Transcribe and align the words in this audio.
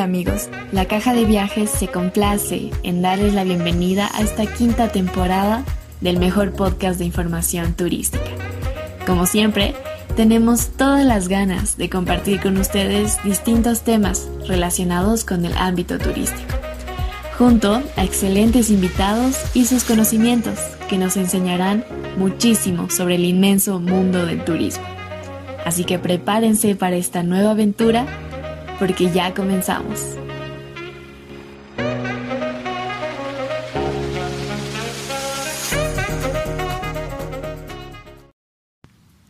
Amigos, 0.00 0.48
la 0.72 0.86
caja 0.86 1.12
de 1.12 1.26
viajes 1.26 1.68
se 1.68 1.86
complace 1.86 2.70
en 2.82 3.02
darles 3.02 3.34
la 3.34 3.44
bienvenida 3.44 4.08
a 4.14 4.22
esta 4.22 4.46
quinta 4.46 4.88
temporada 4.88 5.64
del 6.00 6.18
mejor 6.18 6.52
podcast 6.52 6.98
de 6.98 7.04
información 7.04 7.74
turística. 7.74 8.24
Como 9.06 9.26
siempre, 9.26 9.74
tenemos 10.16 10.68
todas 10.68 11.04
las 11.04 11.28
ganas 11.28 11.76
de 11.76 11.90
compartir 11.90 12.40
con 12.40 12.56
ustedes 12.56 13.22
distintos 13.22 13.82
temas 13.82 14.28
relacionados 14.48 15.24
con 15.24 15.44
el 15.44 15.56
ámbito 15.58 15.98
turístico, 15.98 16.54
junto 17.36 17.82
a 17.96 18.04
excelentes 18.04 18.70
invitados 18.70 19.36
y 19.52 19.66
sus 19.66 19.84
conocimientos 19.84 20.58
que 20.88 20.96
nos 20.96 21.18
enseñarán 21.18 21.84
muchísimo 22.16 22.88
sobre 22.88 23.16
el 23.16 23.26
inmenso 23.26 23.78
mundo 23.78 24.24
del 24.24 24.42
turismo. 24.42 24.84
Así 25.66 25.84
que 25.84 25.98
prepárense 25.98 26.74
para 26.76 26.96
esta 26.96 27.22
nueva 27.22 27.50
aventura 27.50 28.06
porque 28.78 29.10
ya 29.10 29.34
comenzamos. 29.34 30.16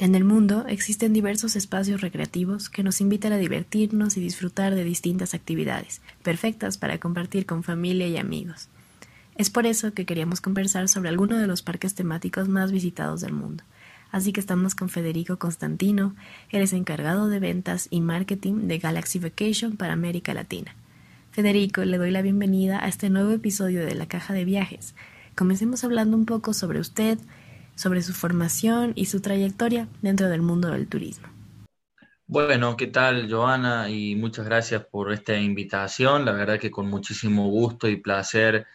En 0.03 0.17
el 0.17 0.25
mundo 0.25 0.65
existen 0.67 1.13
diversos 1.13 1.55
espacios 1.55 2.01
recreativos 2.01 2.69
que 2.69 2.83
nos 2.83 3.01
invitan 3.01 3.33
a 3.33 3.39
divertirnos 3.39 4.17
y 4.17 4.21
disfrutar 4.21 4.75
de 4.75 4.83
distintas 4.83 5.33
actividades, 5.33 6.03
perfectas 6.25 6.77
para 6.77 6.99
compartir 6.99 7.47
con 7.47 7.63
familia 7.63 8.09
y 8.09 8.17
amigos. 8.17 8.69
Es 9.37 9.49
por 9.49 9.65
eso 9.65 9.95
que 9.95 10.05
queríamos 10.05 10.41
conversar 10.41 10.89
sobre 10.89 11.09
algunos 11.09 11.41
de 11.41 11.47
los 11.47 11.63
parques 11.63 11.95
temáticos 11.95 12.49
más 12.49 12.73
visitados 12.73 13.21
del 13.21 13.33
mundo. 13.33 13.63
Así 14.13 14.33
que 14.33 14.41
estamos 14.41 14.75
con 14.75 14.91
Federico 14.91 15.39
Constantino, 15.39 16.15
él 16.51 16.63
encargado 16.75 17.29
de 17.31 17.41
ventas 17.41 17.89
y 17.91 18.03
marketing 18.03 18.69
de 18.69 18.79
Galaxy 18.79 19.19
Vacation 19.19 19.79
para 19.79 19.95
América 19.95 20.35
Latina. 20.35 20.77
Federico, 21.31 21.83
le 21.83 21.97
doy 21.97 22.11
la 22.11 22.21
bienvenida 22.21 22.85
a 22.85 22.89
este 22.89 23.09
nuevo 23.09 23.33
episodio 23.33 23.85
de 23.87 23.95
La 23.95 24.07
Caja 24.07 24.35
de 24.35 24.45
Viajes. 24.45 24.95
Comencemos 25.35 25.83
hablando 25.83 26.15
un 26.15 26.27
poco 26.27 26.53
sobre 26.53 26.79
usted, 26.79 27.19
sobre 27.75 28.03
su 28.03 28.13
formación 28.13 28.93
y 28.97 29.07
su 29.07 29.23
trayectoria 29.23 29.89
dentro 30.03 30.29
del 30.29 30.43
mundo 30.43 30.69
del 30.69 30.89
turismo. 30.89 31.29
Bueno, 32.27 32.77
¿qué 32.77 32.89
tal, 32.89 33.33
Joana? 33.33 33.89
Y 33.89 34.15
muchas 34.15 34.45
gracias 34.45 34.85
por 34.85 35.11
esta 35.11 35.39
invitación. 35.39 36.27
La 36.27 36.33
verdad 36.33 36.61
que 36.61 36.71
con 36.71 36.87
muchísimo 36.87 37.49
gusto 37.49 37.89
y 37.89 37.97
placer 37.97 38.67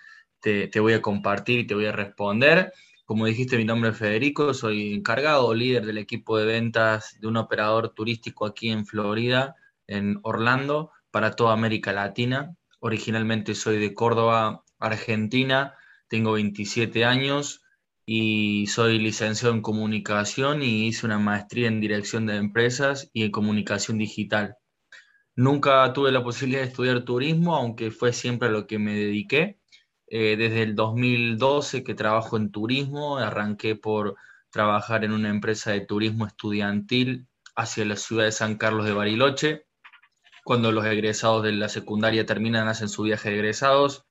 te 0.42 0.80
voy 0.80 0.94
a 0.94 1.02
compartir 1.02 1.60
y 1.60 1.68
te 1.68 1.76
voy 1.76 1.86
a 1.86 1.92
responder. 1.92 2.74
Como 3.08 3.26
dijiste, 3.26 3.56
mi 3.56 3.64
nombre 3.64 3.92
es 3.92 3.98
Federico, 3.98 4.54
soy 4.54 4.94
encargado, 4.94 5.54
líder 5.54 5.86
del 5.86 5.98
equipo 5.98 6.38
de 6.38 6.46
ventas 6.46 7.18
de 7.22 7.28
un 7.28 7.38
operador 7.38 7.94
turístico 7.94 8.46
aquí 8.46 8.70
en 8.70 8.86
Florida, 8.86 9.56
en 9.88 10.20
Orlando, 10.24 10.92
para 11.10 11.32
toda 11.32 11.54
América 11.54 11.94
Latina. 11.94 12.54
Originalmente 12.82 13.56
soy 13.56 13.80
de 13.80 13.94
Córdoba, 13.94 14.66
Argentina, 14.78 15.74
tengo 16.10 16.34
27 16.34 17.06
años 17.06 17.64
y 18.06 18.68
soy 18.68 19.00
licenciado 19.00 19.56
en 19.56 19.62
comunicación 19.62 20.62
y 20.62 20.88
hice 20.88 21.06
una 21.06 21.18
maestría 21.18 21.70
en 21.70 21.80
dirección 21.80 22.26
de 22.26 22.36
empresas 22.36 23.10
y 23.14 23.24
en 23.24 23.32
comunicación 23.32 24.00
digital. 24.00 24.58
Nunca 25.34 25.94
tuve 25.94 26.12
la 26.12 26.26
posibilidad 26.26 26.64
de 26.64 26.68
estudiar 26.68 27.06
turismo, 27.06 27.56
aunque 27.56 27.90
fue 27.90 28.12
siempre 28.12 28.50
a 28.50 28.52
lo 28.52 28.68
que 28.68 28.80
me 28.80 28.96
dediqué. 28.96 29.60
Eh, 30.10 30.38
desde 30.38 30.64
el 30.64 30.76
2012 30.76 31.84
que 31.84 31.94
trabajo 31.94 32.38
en 32.38 32.52
turismo, 32.52 33.18
arranqué 33.18 33.76
por 33.76 34.16
trabajar 34.50 35.04
en 35.04 35.12
una 35.12 35.30
empresa 35.30 35.72
de 35.72 35.82
turismo 35.82 36.26
estudiantil 36.26 37.28
hacia 37.56 37.86
la 37.86 37.98
ciudad 37.98 38.24
de 38.24 38.32
San 38.32 38.58
Carlos 38.58 38.86
de 38.86 38.94
Bariloche. 38.94 39.66
Cuando 40.46 40.72
los 40.72 40.86
egresados 40.86 41.44
de 41.44 41.52
la 41.52 41.68
secundaria 41.68 42.26
terminan, 42.26 42.68
hacen 42.70 42.88
su 42.88 43.04
viaje 43.04 43.30
de 43.30 43.36
egresados. 43.36 44.06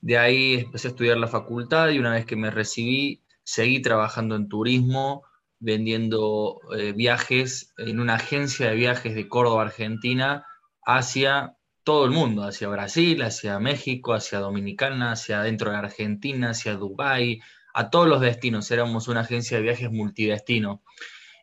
De 0.00 0.18
ahí 0.18 0.54
empecé 0.54 0.88
a 0.88 0.90
estudiar 0.90 1.18
la 1.18 1.28
facultad 1.28 1.90
y 1.90 1.98
una 1.98 2.12
vez 2.12 2.26
que 2.26 2.36
me 2.36 2.50
recibí, 2.50 3.24
seguí 3.44 3.80
trabajando 3.80 4.34
en 4.34 4.48
turismo, 4.48 5.24
vendiendo 5.60 6.60
eh, 6.76 6.92
viajes 6.92 7.74
en 7.78 8.00
una 8.00 8.14
agencia 8.14 8.70
de 8.70 8.76
viajes 8.76 9.14
de 9.14 9.28
Córdoba, 9.28 9.62
Argentina, 9.62 10.46
hacia 10.84 11.57
todo 11.88 12.04
el 12.04 12.10
mundo, 12.10 12.42
hacia 12.42 12.68
Brasil, 12.68 13.22
hacia 13.22 13.58
México, 13.58 14.12
hacia 14.12 14.40
Dominicana, 14.40 15.12
hacia 15.12 15.40
dentro 15.40 15.70
de 15.70 15.78
Argentina, 15.78 16.50
hacia 16.50 16.74
Dubái, 16.74 17.40
a 17.72 17.88
todos 17.88 18.06
los 18.06 18.20
destinos. 18.20 18.70
Éramos 18.70 19.08
una 19.08 19.20
agencia 19.20 19.56
de 19.56 19.62
viajes 19.62 19.90
multidestino. 19.90 20.82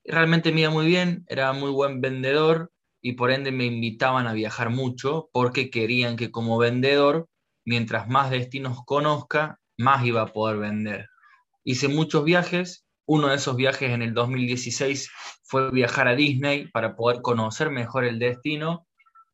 realmente 0.03 0.51
me 0.51 0.61
iba 0.61 0.69
muy 0.69 0.85
bien, 0.85 1.25
era 1.29 1.51
muy 1.51 1.71
buen 1.71 1.99
vendedor 1.99 2.71
y 3.01 3.13
por 3.13 3.31
ende 3.31 3.51
me 3.51 3.65
invitaban 3.65 4.27
a 4.27 4.33
viajar 4.33 4.69
mucho 4.69 5.31
porque 5.33 5.71
querían 5.71 6.15
que 6.15 6.29
como 6.29 6.59
vendedor, 6.59 7.27
mientras 7.65 8.07
más 8.07 8.29
destinos 8.29 8.85
conozca, 8.85 9.59
más 9.79 10.05
iba 10.05 10.21
a 10.21 10.27
poder 10.27 10.57
vender. 10.57 11.09
Hice 11.63 11.87
muchos 11.87 12.23
viajes, 12.23 12.85
uno 13.07 13.29
de 13.29 13.37
esos 13.37 13.55
viajes 13.55 13.89
en 13.89 14.03
el 14.03 14.13
2016 14.13 15.09
fue 15.41 15.71
viajar 15.71 16.07
a 16.07 16.15
Disney 16.15 16.67
para 16.67 16.95
poder 16.95 17.23
conocer 17.23 17.71
mejor 17.71 18.05
el 18.05 18.19
destino 18.19 18.84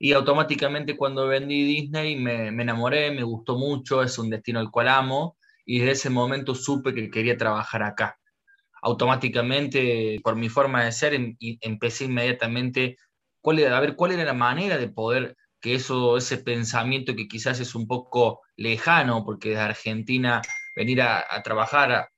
y 0.04 0.14
automáticamente 0.14 0.98
cuando 0.98 1.28
vendí 1.28 1.64
Disney 1.64 2.16
me, 2.16 2.48
enamoré, 2.48 3.12
me 3.12 3.22
gustó 3.22 3.56
mucho, 3.56 4.02
es 4.02 4.18
un 4.18 4.32
destino 4.32 4.60
al 4.60 4.72
cual 4.72 4.88
amo 4.88 5.38
y 5.64 5.78
desde 5.78 5.92
ese 5.92 6.10
momento 6.10 6.56
supe 6.56 6.96
que 6.96 7.12
quería 7.12 7.38
trabajar 7.38 7.84
acá. 7.84 8.18
Automáticamente, 8.82 10.20
por 10.24 10.36
mi 10.36 10.50
forma 10.50 10.84
de 10.84 10.92
ser, 10.92 11.14
em, 11.14 11.38
empecé 11.40 12.06
inmediatamente 12.06 12.98
cuál 13.42 13.60
era, 13.60 13.78
a 13.78 13.80
ver 13.80 13.96
cuál 13.96 14.14
era 14.14 14.26
la 14.26 14.34
manera 14.34 14.80
de 14.80 14.90
poder 14.90 15.38
que 15.60 15.76
eso, 15.76 16.18
ese 16.18 16.40
pensamiento 16.40 17.16
que 17.16 17.28
quizás 17.28 17.60
es 17.60 17.76
un 17.76 17.86
poco 17.86 18.42
lejano, 18.56 19.24
porque 19.24 19.50
desde 19.50 19.62
Argentina 19.62 20.42
venir 20.76 21.04
a, 21.04 21.24
trabajar, 21.44 22.10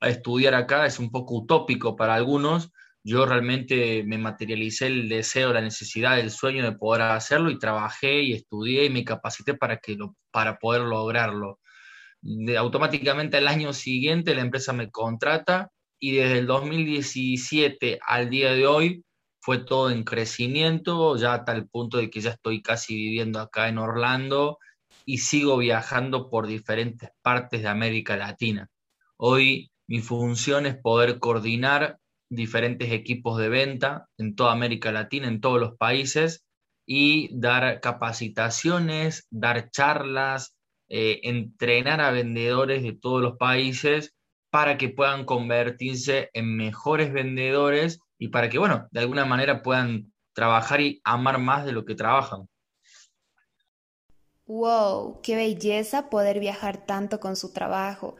a 0.00 0.08
estudiar 0.08 0.54
acá 0.54 0.86
es 0.86 0.98
un 0.98 1.10
poco 1.10 1.34
utópico 1.34 1.96
para 1.96 2.14
algunos, 2.14 2.72
yo 3.02 3.24
realmente 3.26 4.02
me 4.04 4.18
materialicé 4.18 4.86
el 4.86 5.08
deseo, 5.08 5.52
la 5.52 5.62
necesidad, 5.62 6.18
el 6.18 6.30
sueño 6.30 6.64
de 6.64 6.76
poder 6.76 7.02
hacerlo 7.02 7.50
y 7.50 7.58
trabajé 7.58 8.22
y 8.22 8.32
estudié 8.34 8.84
y 8.84 8.90
me 8.90 9.04
capacité 9.04 9.54
para, 9.54 9.78
que 9.78 9.96
lo, 9.96 10.16
para 10.30 10.58
poder 10.58 10.82
lograrlo. 10.82 11.60
De, 12.20 12.58
automáticamente 12.58 13.38
al 13.38 13.48
año 13.48 13.72
siguiente 13.72 14.34
la 14.34 14.42
empresa 14.42 14.72
me 14.74 14.90
contrata 14.90 15.70
y 15.98 16.12
desde 16.12 16.38
el 16.38 16.46
2017 16.46 18.00
al 18.06 18.28
día 18.28 18.52
de 18.52 18.66
hoy 18.66 19.04
fue 19.40 19.58
todo 19.58 19.90
en 19.90 20.04
crecimiento, 20.04 21.16
ya 21.16 21.34
hasta 21.34 21.52
el 21.52 21.68
punto 21.68 21.96
de 21.96 22.10
que 22.10 22.20
ya 22.20 22.30
estoy 22.30 22.60
casi 22.62 22.94
viviendo 22.94 23.40
acá 23.40 23.68
en 23.68 23.78
Orlando 23.78 24.58
y 25.06 25.18
sigo 25.18 25.56
viajando 25.56 26.28
por 26.28 26.46
diferentes 26.46 27.10
partes 27.22 27.62
de 27.62 27.68
América 27.68 28.16
Latina. 28.16 28.68
Hoy 29.16 29.70
mi 29.86 30.00
función 30.00 30.66
es 30.66 30.76
poder 30.76 31.18
coordinar 31.18 31.99
diferentes 32.30 32.92
equipos 32.92 33.38
de 33.38 33.48
venta 33.48 34.06
en 34.16 34.34
toda 34.34 34.52
América 34.52 34.92
Latina, 34.92 35.28
en 35.28 35.40
todos 35.40 35.60
los 35.60 35.76
países, 35.76 36.44
y 36.86 37.28
dar 37.38 37.80
capacitaciones, 37.80 39.26
dar 39.30 39.70
charlas, 39.70 40.56
eh, 40.88 41.20
entrenar 41.24 42.00
a 42.00 42.10
vendedores 42.10 42.82
de 42.82 42.94
todos 42.94 43.20
los 43.20 43.36
países 43.36 44.14
para 44.50 44.78
que 44.78 44.88
puedan 44.88 45.24
convertirse 45.24 46.30
en 46.32 46.56
mejores 46.56 47.12
vendedores 47.12 48.00
y 48.18 48.28
para 48.28 48.48
que, 48.48 48.58
bueno, 48.58 48.88
de 48.90 49.00
alguna 49.00 49.24
manera 49.24 49.62
puedan 49.62 50.12
trabajar 50.32 50.80
y 50.80 51.00
amar 51.04 51.38
más 51.38 51.64
de 51.64 51.72
lo 51.72 51.84
que 51.84 51.94
trabajan. 51.94 52.48
¡Wow! 54.46 55.20
¡Qué 55.22 55.36
belleza 55.36 56.10
poder 56.10 56.40
viajar 56.40 56.84
tanto 56.84 57.20
con 57.20 57.36
su 57.36 57.52
trabajo! 57.52 58.16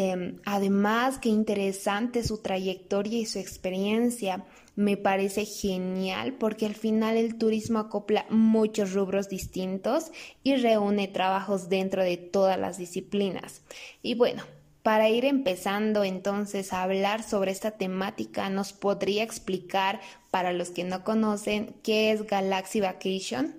Em, 0.00 0.38
además, 0.44 1.18
qué 1.18 1.28
interesante 1.28 2.22
su 2.22 2.38
trayectoria 2.38 3.18
y 3.18 3.26
su 3.26 3.40
experiencia. 3.40 4.44
Me 4.76 4.96
parece 4.96 5.44
genial 5.44 6.34
porque 6.34 6.66
al 6.66 6.76
final 6.76 7.16
el 7.16 7.36
turismo 7.36 7.80
acopla 7.80 8.24
muchos 8.30 8.92
rubros 8.92 9.28
distintos 9.28 10.12
y 10.44 10.54
reúne 10.54 11.08
trabajos 11.08 11.68
dentro 11.68 12.04
de 12.04 12.16
todas 12.16 12.56
las 12.60 12.78
disciplinas. 12.78 13.62
Y 14.00 14.14
bueno, 14.14 14.44
para 14.84 15.08
ir 15.08 15.24
empezando 15.24 16.04
entonces 16.04 16.72
a 16.72 16.84
hablar 16.84 17.24
sobre 17.24 17.50
esta 17.50 17.72
temática, 17.72 18.50
¿nos 18.50 18.72
podría 18.72 19.24
explicar 19.24 20.00
para 20.30 20.52
los 20.52 20.70
que 20.70 20.84
no 20.84 21.02
conocen 21.02 21.74
qué 21.82 22.12
es 22.12 22.24
Galaxy 22.24 22.80
Vacation? 22.80 23.57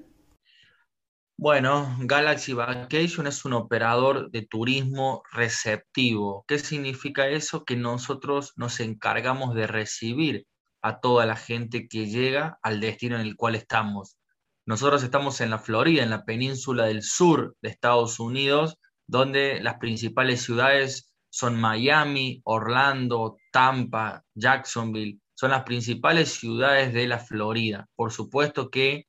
Bueno, 1.42 1.96
Galaxy 2.02 2.52
Vacation 2.52 3.26
es 3.26 3.46
un 3.46 3.54
operador 3.54 4.30
de 4.30 4.42
turismo 4.42 5.24
receptivo. 5.32 6.44
¿Qué 6.46 6.60
significa 6.60 7.30
eso? 7.30 7.64
Que 7.64 7.78
nosotros 7.78 8.52
nos 8.58 8.82
encargamos 8.82 9.56
de 9.56 9.66
recibir 9.66 10.48
a 10.82 11.00
toda 11.00 11.26
la 11.26 11.38
gente 11.38 11.88
que 11.88 12.08
llega 12.08 12.60
al 12.62 12.82
destino 12.82 13.16
en 13.16 13.22
el 13.22 13.38
cual 13.38 13.56
estamos. 13.56 14.18
Nosotros 14.66 15.02
estamos 15.02 15.40
en 15.40 15.52
la 15.52 15.60
Florida, 15.60 16.04
en 16.04 16.10
la 16.10 16.26
península 16.26 16.88
del 16.88 17.04
sur 17.04 17.56
de 17.62 17.70
Estados 17.70 18.20
Unidos, 18.20 18.76
donde 19.08 19.62
las 19.62 19.76
principales 19.76 20.42
ciudades 20.42 21.14
son 21.30 21.56
Miami, 21.56 22.42
Orlando, 22.44 23.38
Tampa, 23.54 24.26
Jacksonville. 24.36 25.22
Son 25.36 25.52
las 25.52 25.64
principales 25.64 26.34
ciudades 26.34 26.94
de 26.94 27.08
la 27.08 27.20
Florida. 27.20 27.88
Por 27.96 28.12
supuesto 28.12 28.70
que 28.70 29.06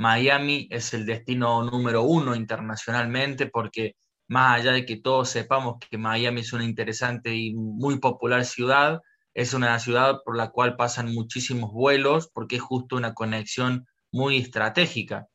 Miami 0.00 0.66
es 0.70 0.94
el 0.94 1.04
destino 1.04 1.62
número 1.62 2.04
uno 2.04 2.34
internacionalmente 2.34 3.48
porque 3.48 3.96
más 4.28 4.58
allá 4.58 4.72
de 4.72 4.86
que 4.86 4.96
todos 4.96 5.28
sepamos 5.28 5.76
que 5.78 5.98
Miami 5.98 6.40
es 6.40 6.54
una 6.54 6.64
interesante 6.64 7.34
y 7.34 7.52
muy 7.52 7.98
popular 7.98 8.46
ciudad, 8.46 9.00
es 9.34 9.52
una 9.52 9.78
ciudad 9.78 10.20
por 10.24 10.38
la 10.38 10.52
cual 10.52 10.74
pasan 10.76 11.12
muchísimos 11.12 11.70
vuelos 11.70 12.30
porque 12.32 12.56
es 12.56 12.62
justo 12.62 12.96
una 12.96 13.12
conexión 13.12 13.86
muy 14.10 14.38
estratégica. 14.38 15.26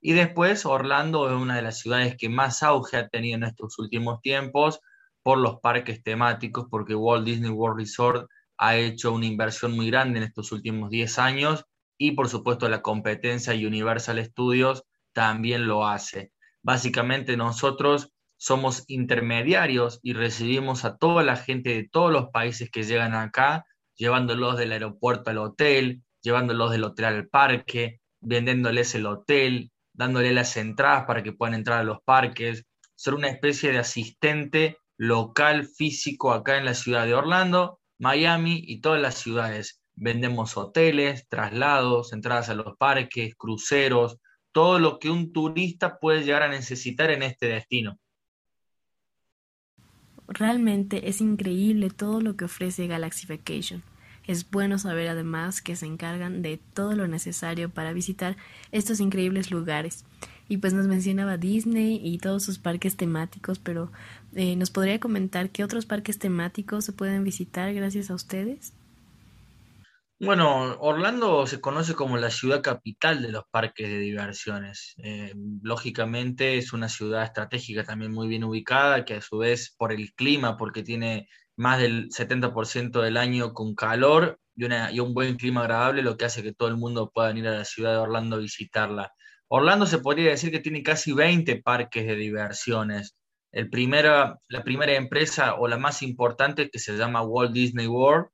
Y 0.00 0.14
después 0.14 0.64
Orlando 0.64 1.28
es 1.28 1.36
una 1.36 1.56
de 1.56 1.62
las 1.62 1.78
ciudades 1.78 2.16
que 2.16 2.30
más 2.30 2.62
auge 2.62 2.96
ha 2.96 3.08
tenido 3.08 3.36
en 3.36 3.44
estos 3.44 3.78
últimos 3.78 4.22
tiempos 4.22 4.80
por 5.22 5.36
los 5.36 5.60
parques 5.60 6.02
temáticos, 6.02 6.66
porque 6.70 6.94
Walt 6.94 7.26
Disney 7.26 7.50
World 7.50 7.80
Resort 7.80 8.26
ha 8.56 8.74
hecho 8.76 9.12
una 9.12 9.26
inversión 9.26 9.76
muy 9.76 9.90
grande 9.90 10.20
en 10.20 10.24
estos 10.24 10.50
últimos 10.50 10.88
10 10.88 11.18
años 11.18 11.66
y 11.98 12.12
por 12.12 12.28
supuesto 12.28 12.68
la 12.68 12.80
competencia 12.80 13.52
Universal 13.52 14.24
Studios 14.24 14.84
también 15.12 15.66
lo 15.66 15.86
hace. 15.86 16.32
Básicamente 16.62 17.36
nosotros 17.36 18.12
somos 18.36 18.84
intermediarios 18.86 19.98
y 20.02 20.12
recibimos 20.12 20.84
a 20.84 20.96
toda 20.96 21.24
la 21.24 21.36
gente 21.36 21.70
de 21.70 21.88
todos 21.88 22.12
los 22.12 22.28
países 22.30 22.70
que 22.70 22.84
llegan 22.84 23.14
acá, 23.14 23.66
llevándolos 23.96 24.56
del 24.56 24.72
aeropuerto 24.72 25.30
al 25.30 25.38
hotel, 25.38 26.02
llevándolos 26.22 26.70
del 26.70 26.84
hotel 26.84 27.04
al 27.06 27.28
parque, 27.28 28.00
vendiéndoles 28.20 28.94
el 28.94 29.06
hotel, 29.06 29.72
dándoles 29.92 30.32
las 30.32 30.56
entradas 30.56 31.04
para 31.04 31.24
que 31.24 31.32
puedan 31.32 31.54
entrar 31.54 31.80
a 31.80 31.84
los 31.84 31.98
parques, 32.04 32.64
ser 32.94 33.14
una 33.14 33.28
especie 33.28 33.72
de 33.72 33.78
asistente 33.78 34.78
local 34.96 35.66
físico 35.66 36.32
acá 36.32 36.58
en 36.58 36.64
la 36.64 36.74
ciudad 36.74 37.06
de 37.06 37.14
Orlando, 37.14 37.80
Miami 37.98 38.62
y 38.64 38.80
todas 38.80 39.00
las 39.00 39.16
ciudades. 39.16 39.80
Vendemos 40.00 40.56
hoteles, 40.56 41.26
traslados, 41.28 42.12
entradas 42.12 42.48
a 42.48 42.54
los 42.54 42.76
parques, 42.76 43.34
cruceros, 43.34 44.18
todo 44.52 44.78
lo 44.78 44.98
que 44.98 45.10
un 45.10 45.32
turista 45.32 45.98
puede 45.98 46.22
llegar 46.22 46.42
a 46.42 46.48
necesitar 46.48 47.10
en 47.10 47.22
este 47.22 47.46
destino. 47.46 47.98
Realmente 50.28 51.08
es 51.08 51.20
increíble 51.20 51.90
todo 51.90 52.20
lo 52.20 52.36
que 52.36 52.44
ofrece 52.44 52.86
Galaxy 52.86 53.26
Vacation. 53.26 53.82
Es 54.26 54.48
bueno 54.50 54.78
saber 54.78 55.08
además 55.08 55.62
que 55.62 55.74
se 55.74 55.86
encargan 55.86 56.42
de 56.42 56.60
todo 56.74 56.94
lo 56.94 57.08
necesario 57.08 57.70
para 57.70 57.94
visitar 57.94 58.36
estos 58.70 59.00
increíbles 59.00 59.50
lugares. 59.50 60.04
Y 60.48 60.58
pues 60.58 60.74
nos 60.74 60.86
mencionaba 60.86 61.38
Disney 61.38 61.98
y 62.02 62.18
todos 62.18 62.42
sus 62.42 62.58
parques 62.58 62.96
temáticos, 62.96 63.58
pero 63.58 63.90
eh, 64.34 64.54
¿nos 64.56 64.70
podría 64.70 65.00
comentar 65.00 65.50
qué 65.50 65.64
otros 65.64 65.86
parques 65.86 66.18
temáticos 66.18 66.84
se 66.84 66.92
pueden 66.92 67.24
visitar 67.24 67.72
gracias 67.72 68.10
a 68.10 68.14
ustedes? 68.14 68.74
Bueno, 70.20 70.76
Orlando 70.80 71.46
se 71.46 71.60
conoce 71.60 71.94
como 71.94 72.16
la 72.16 72.30
ciudad 72.30 72.60
capital 72.60 73.22
de 73.22 73.30
los 73.30 73.44
parques 73.52 73.88
de 73.88 74.00
diversiones. 74.00 74.94
Eh, 74.98 75.32
lógicamente 75.62 76.58
es 76.58 76.72
una 76.72 76.88
ciudad 76.88 77.22
estratégica 77.22 77.84
también 77.84 78.12
muy 78.12 78.26
bien 78.26 78.42
ubicada, 78.42 79.04
que 79.04 79.14
a 79.14 79.20
su 79.20 79.38
vez 79.38 79.74
por 79.78 79.92
el 79.92 80.12
clima, 80.14 80.56
porque 80.56 80.82
tiene 80.82 81.28
más 81.56 81.78
del 81.80 82.08
70% 82.10 83.00
del 83.00 83.16
año 83.16 83.52
con 83.54 83.76
calor 83.76 84.40
y, 84.56 84.66
y, 84.66 85.00
un 85.00 85.14
buen 85.14 85.36
clima 85.36 85.60
agradable, 85.60 86.02
lo 86.02 86.16
que 86.16 86.24
hace 86.24 86.42
que 86.42 86.52
todo 86.52 86.68
el 86.68 86.76
mundo 86.76 87.12
pueda 87.14 87.28
venir 87.28 87.46
a 87.46 87.56
la 87.58 87.64
ciudad 87.64 87.92
de 87.92 87.98
Orlando 87.98 88.36
a 88.36 88.40
visitarla. 88.40 89.12
Orlando 89.46 89.86
se 89.86 89.98
podría 89.98 90.30
decir 90.30 90.50
que 90.50 90.58
tiene 90.60 90.82
casi 90.82 91.12
20 91.12 91.62
parques 91.62 92.06
de 92.06 92.16
diversiones. 92.16 93.16
El 93.52 93.70
primera, 93.70 94.38
la 94.48 94.64
primera 94.64 94.94
empresa 94.94 95.54
o 95.54 95.68
la 95.68 95.78
más 95.78 96.02
importante 96.02 96.70
que 96.70 96.80
se 96.80 96.96
llama 96.96 97.22
Walt 97.22 97.52
Disney 97.52 97.86
World, 97.86 98.28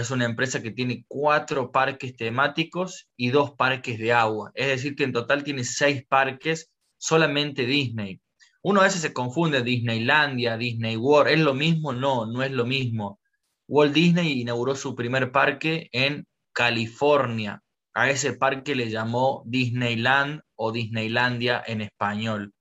es 0.00 0.10
una 0.10 0.24
empresa 0.24 0.60
que 0.60 0.72
tiene 0.72 1.04
cuatro 1.06 1.70
parques 1.70 2.16
temáticos 2.16 3.08
y 3.16 3.30
dos 3.30 3.52
parques 3.52 3.96
de 3.96 4.12
agua. 4.12 4.50
Es 4.54 4.66
decir, 4.66 4.96
que 4.96 5.04
en 5.04 5.12
total 5.12 5.44
tiene 5.44 5.62
seis 5.62 6.04
parques 6.08 6.68
solamente 6.98 7.64
Disney. 7.64 8.20
Uno 8.62 8.80
a 8.80 8.84
veces 8.84 9.02
se 9.02 9.12
confunde 9.12 9.62
Disneylandia, 9.62 10.56
Disney 10.56 10.96
World. 10.96 11.30
¿Es 11.30 11.38
lo 11.38 11.54
mismo? 11.54 11.92
No, 11.92 12.26
no 12.26 12.42
es 12.42 12.50
lo 12.50 12.66
mismo. 12.66 13.20
Walt 13.68 13.94
Disney 13.94 14.40
inauguró 14.40 14.74
su 14.74 14.96
primer 14.96 15.30
parque 15.30 15.88
en 15.92 16.26
California. 16.52 17.62
A 17.94 18.10
ese 18.10 18.32
parque 18.32 18.74
le 18.74 18.90
llamó 18.90 19.44
Disneyland 19.46 20.40
o 20.56 20.72
Disneylandia 20.72 21.62
en 21.64 21.82
español. 21.82 22.52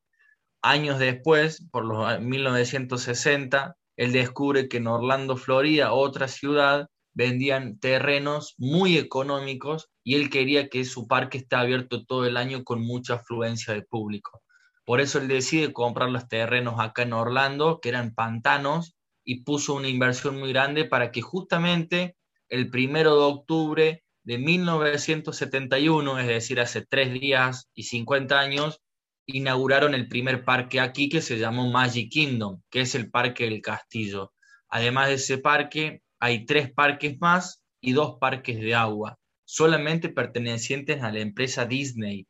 Años 0.61 0.99
después, 0.99 1.67
por 1.71 1.83
los 1.83 2.21
1960, 2.21 3.75
él 3.97 4.11
descubre 4.11 4.69
que 4.69 4.77
en 4.77 4.85
Orlando, 4.85 5.35
Florida, 5.35 5.93
otra 5.93 6.27
ciudad, 6.27 6.89
vendían 7.13 7.79
terrenos 7.79 8.55
muy 8.57 8.97
económicos 8.97 9.89
y 10.03 10.15
él 10.15 10.29
quería 10.29 10.69
que 10.69 10.85
su 10.85 11.07
parque 11.07 11.39
esté 11.39 11.55
abierto 11.55 12.05
todo 12.05 12.25
el 12.25 12.37
año 12.37 12.63
con 12.63 12.81
mucha 12.81 13.15
afluencia 13.15 13.73
de 13.73 13.83
público. 13.83 14.41
Por 14.85 14.99
eso 14.99 15.19
él 15.19 15.27
decide 15.27 15.71
comprar 15.71 16.09
los 16.09 16.27
terrenos 16.27 16.75
acá 16.79 17.03
en 17.03 17.13
Orlando, 17.13 17.79
que 17.81 17.89
eran 17.89 18.13
pantanos, 18.13 18.95
y 19.23 19.43
puso 19.43 19.75
una 19.75 19.87
inversión 19.87 20.39
muy 20.39 20.49
grande 20.49 20.85
para 20.85 21.11
que 21.11 21.21
justamente 21.21 22.17
el 22.49 22.69
primero 22.69 23.15
de 23.15 23.23
octubre 23.23 24.03
de 24.23 24.37
1971, 24.37 26.19
es 26.19 26.27
decir, 26.27 26.59
hace 26.59 26.85
tres 26.85 27.13
días 27.13 27.69
y 27.73 27.83
50 27.83 28.39
años, 28.39 28.81
inauguraron 29.25 29.93
el 29.93 30.07
primer 30.07 30.43
parque 30.43 30.79
aquí 30.79 31.09
que 31.09 31.21
se 31.21 31.37
llamó 31.37 31.69
Magic 31.71 32.11
Kingdom, 32.11 32.61
que 32.69 32.81
es 32.81 32.95
el 32.95 33.09
Parque 33.09 33.45
del 33.45 33.61
Castillo. 33.61 34.33
Además 34.67 35.07
de 35.07 35.13
ese 35.15 35.37
parque, 35.37 36.01
hay 36.23 36.45
tres 36.45 36.71
parques 36.71 37.19
más 37.19 37.65
y 37.81 37.91
dos 37.91 38.15
parques 38.17 38.57
de 38.57 38.73
agua, 38.73 39.19
solamente 39.43 40.07
pertenecientes 40.07 41.03
a 41.03 41.11
la 41.11 41.19
empresa 41.19 41.65
Disney. 41.65 42.27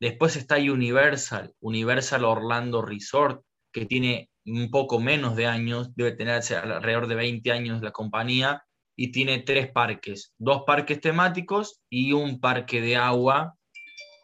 Después 0.00 0.34
está 0.34 0.56
Universal, 0.56 1.54
Universal 1.60 2.24
Orlando 2.24 2.82
Resort, 2.82 3.44
que 3.72 3.86
tiene 3.86 4.30
un 4.46 4.68
poco 4.72 4.98
menos 4.98 5.36
de 5.36 5.46
años, 5.46 5.94
debe 5.94 6.10
tener 6.10 6.42
alrededor 6.56 7.06
de 7.06 7.14
20 7.14 7.52
años 7.52 7.82
la 7.82 7.92
compañía, 7.92 8.64
y 8.96 9.12
tiene 9.12 9.38
tres 9.38 9.70
parques, 9.70 10.34
dos 10.38 10.64
parques 10.66 11.00
temáticos 11.00 11.80
y 11.88 12.10
un 12.10 12.40
parque 12.40 12.80
de 12.80 12.96
agua, 12.96 13.54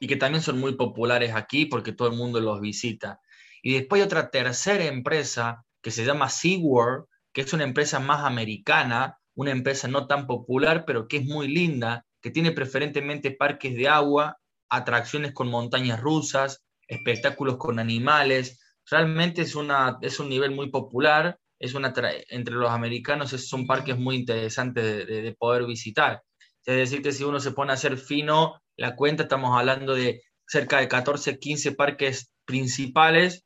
y 0.01 0.09
que 0.09 0.17
también 0.17 0.43
son 0.43 0.59
muy 0.59 0.75
populares 0.75 1.33
aquí 1.33 1.67
porque 1.67 1.93
todo 1.93 2.09
el 2.09 2.17
mundo 2.17 2.41
los 2.41 2.61
visita. 2.61 3.21
Y 3.63 3.75
después 3.75 4.03
hay 4.03 4.07
otra 4.07 4.33
tercera 4.33 4.85
empresa 4.87 5.65
que 5.81 5.93
se 5.93 6.05
llama 6.05 6.29
SeaWorld, 6.29 7.05
que 7.33 7.43
es 7.43 7.53
una 7.53 7.65
empresa 7.65 8.01
más 8.01 8.25
americana, 8.25 9.19
una 9.35 9.51
empresa 9.51 9.89
no 9.89 10.07
tan 10.07 10.27
popular, 10.27 10.85
pero 10.87 11.09
que 11.09 11.19
es 11.19 11.25
muy 11.25 11.49
linda, 11.49 12.05
que 12.21 12.31
tiene 12.31 12.53
preferentemente 12.53 13.31
parques 13.31 13.75
de 13.75 13.89
agua, 13.89 14.39
atracciones 14.69 15.33
con 15.33 15.49
montañas 15.49 16.01
rusas, 16.01 16.63
espectáculos 16.87 17.57
con 17.57 17.79
animales. 17.79 18.61
Realmente 18.91 19.43
es, 19.43 19.55
una, 19.55 19.99
es 20.03 20.21
un 20.21 20.29
nivel 20.29 20.53
muy 20.53 20.71
popular, 20.71 21.39
es 21.59 21.75
una 21.75 21.93
entre 22.29 22.55
los 22.55 22.71
americanos 22.71 23.31
son 23.31 23.67
parques 23.67 23.97
muy 23.97 24.17
interesantes 24.17 25.07
de, 25.07 25.23
de 25.23 25.35
poder 25.35 25.65
visitar. 25.65 26.23
Es 26.65 26.77
decir, 26.77 27.03
que 27.03 27.13
si 27.13 27.25
uno 27.25 27.41
se 27.41 27.53
pone 27.53 27.73
a 27.73 27.75
hacer 27.75 27.97
fino 27.97 28.61
la 28.77 28.95
cuenta, 28.97 29.25
estamos 29.25 29.57
hablando 29.59 29.95
de 29.95 30.23
cerca 30.47 30.79
de 30.79 30.89
14, 30.89 31.39
15 31.39 31.73
parques 31.73 32.33
principales 32.45 33.45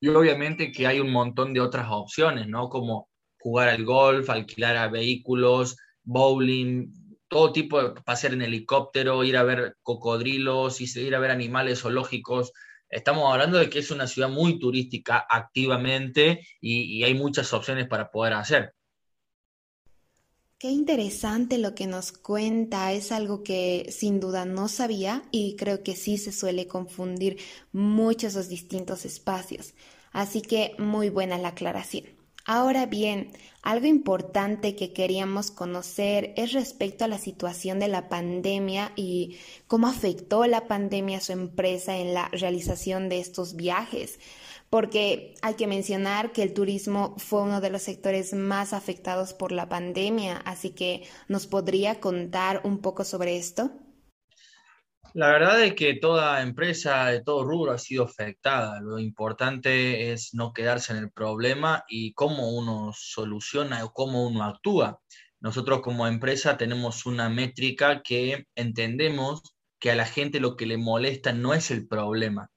y 0.00 0.08
obviamente 0.08 0.72
que 0.72 0.86
hay 0.86 1.00
un 1.00 1.10
montón 1.10 1.52
de 1.54 1.60
otras 1.60 1.86
opciones, 1.90 2.48
¿no? 2.48 2.68
Como 2.68 3.08
jugar 3.38 3.68
al 3.68 3.84
golf, 3.84 4.28
alquilar 4.30 4.76
a 4.76 4.88
vehículos, 4.88 5.76
bowling, 6.02 6.92
todo 7.28 7.52
tipo 7.52 7.82
de 7.82 8.00
pasear 8.02 8.34
en 8.34 8.42
helicóptero, 8.42 9.24
ir 9.24 9.36
a 9.36 9.42
ver 9.42 9.76
cocodrilos, 9.82 10.80
ir 10.80 11.14
a 11.14 11.18
ver 11.18 11.30
animales 11.30 11.80
zoológicos. 11.80 12.52
Estamos 12.88 13.32
hablando 13.32 13.58
de 13.58 13.68
que 13.68 13.80
es 13.80 13.90
una 13.90 14.06
ciudad 14.06 14.28
muy 14.28 14.58
turística 14.58 15.26
activamente 15.28 16.46
y, 16.60 16.98
y 16.98 17.04
hay 17.04 17.14
muchas 17.14 17.52
opciones 17.52 17.88
para 17.88 18.10
poder 18.10 18.34
hacer. 18.34 18.75
Qué 20.58 20.70
interesante 20.70 21.58
lo 21.58 21.74
que 21.74 21.86
nos 21.86 22.12
cuenta, 22.12 22.90
es 22.94 23.12
algo 23.12 23.42
que 23.42 23.88
sin 23.90 24.20
duda 24.20 24.46
no 24.46 24.68
sabía 24.68 25.22
y 25.30 25.54
creo 25.56 25.82
que 25.82 25.94
sí 25.94 26.16
se 26.16 26.32
suele 26.32 26.66
confundir 26.66 27.36
muchos 27.72 28.34
los 28.34 28.48
distintos 28.48 29.04
espacios. 29.04 29.74
Así 30.12 30.40
que 30.40 30.74
muy 30.78 31.10
buena 31.10 31.36
la 31.36 31.48
aclaración. 31.48 32.06
Ahora 32.46 32.86
bien, 32.86 33.32
algo 33.60 33.86
importante 33.86 34.76
que 34.76 34.94
queríamos 34.94 35.50
conocer 35.50 36.32
es 36.36 36.52
respecto 36.54 37.04
a 37.04 37.08
la 37.08 37.18
situación 37.18 37.78
de 37.78 37.88
la 37.88 38.08
pandemia 38.08 38.92
y 38.96 39.36
cómo 39.66 39.88
afectó 39.88 40.46
la 40.46 40.68
pandemia 40.68 41.18
a 41.18 41.20
su 41.20 41.32
empresa 41.32 41.98
en 41.98 42.14
la 42.14 42.28
realización 42.28 43.10
de 43.10 43.18
estos 43.18 43.56
viajes, 43.56 44.20
porque 44.70 45.34
hay 45.42 45.54
que 45.54 45.66
mencionar 45.66 46.32
que 46.32 46.42
el 46.42 46.54
turismo 46.54 47.14
fue 47.18 47.42
uno 47.42 47.60
de 47.60 47.70
los 47.70 47.82
sectores 47.82 48.34
más 48.34 48.72
afectados 48.72 49.32
por 49.32 49.52
la 49.52 49.68
pandemia, 49.68 50.36
así 50.38 50.70
que 50.70 51.06
¿nos 51.28 51.46
podría 51.46 52.00
contar 52.00 52.60
un 52.64 52.80
poco 52.80 53.04
sobre 53.04 53.36
esto? 53.36 53.70
La 55.14 55.28
verdad 55.28 55.64
es 55.64 55.74
que 55.74 55.94
toda 55.94 56.42
empresa 56.42 57.06
de 57.06 57.22
todo 57.22 57.42
rubro 57.42 57.72
ha 57.72 57.78
sido 57.78 58.04
afectada. 58.04 58.80
Lo 58.82 58.98
importante 58.98 60.12
es 60.12 60.34
no 60.34 60.52
quedarse 60.52 60.92
en 60.92 60.98
el 60.98 61.10
problema 61.10 61.84
y 61.88 62.12
cómo 62.12 62.50
uno 62.50 62.92
soluciona 62.94 63.82
o 63.82 63.94
cómo 63.94 64.26
uno 64.26 64.44
actúa. 64.44 65.00
Nosotros 65.40 65.80
como 65.80 66.06
empresa 66.06 66.58
tenemos 66.58 67.06
una 67.06 67.30
métrica 67.30 68.02
que 68.02 68.44
entendemos 68.54 69.40
que 69.78 69.90
a 69.90 69.94
la 69.94 70.04
gente 70.04 70.38
lo 70.38 70.54
que 70.54 70.66
le 70.66 70.76
molesta 70.76 71.32
no 71.32 71.54
es 71.54 71.70
el 71.70 71.86
problema, 71.86 72.50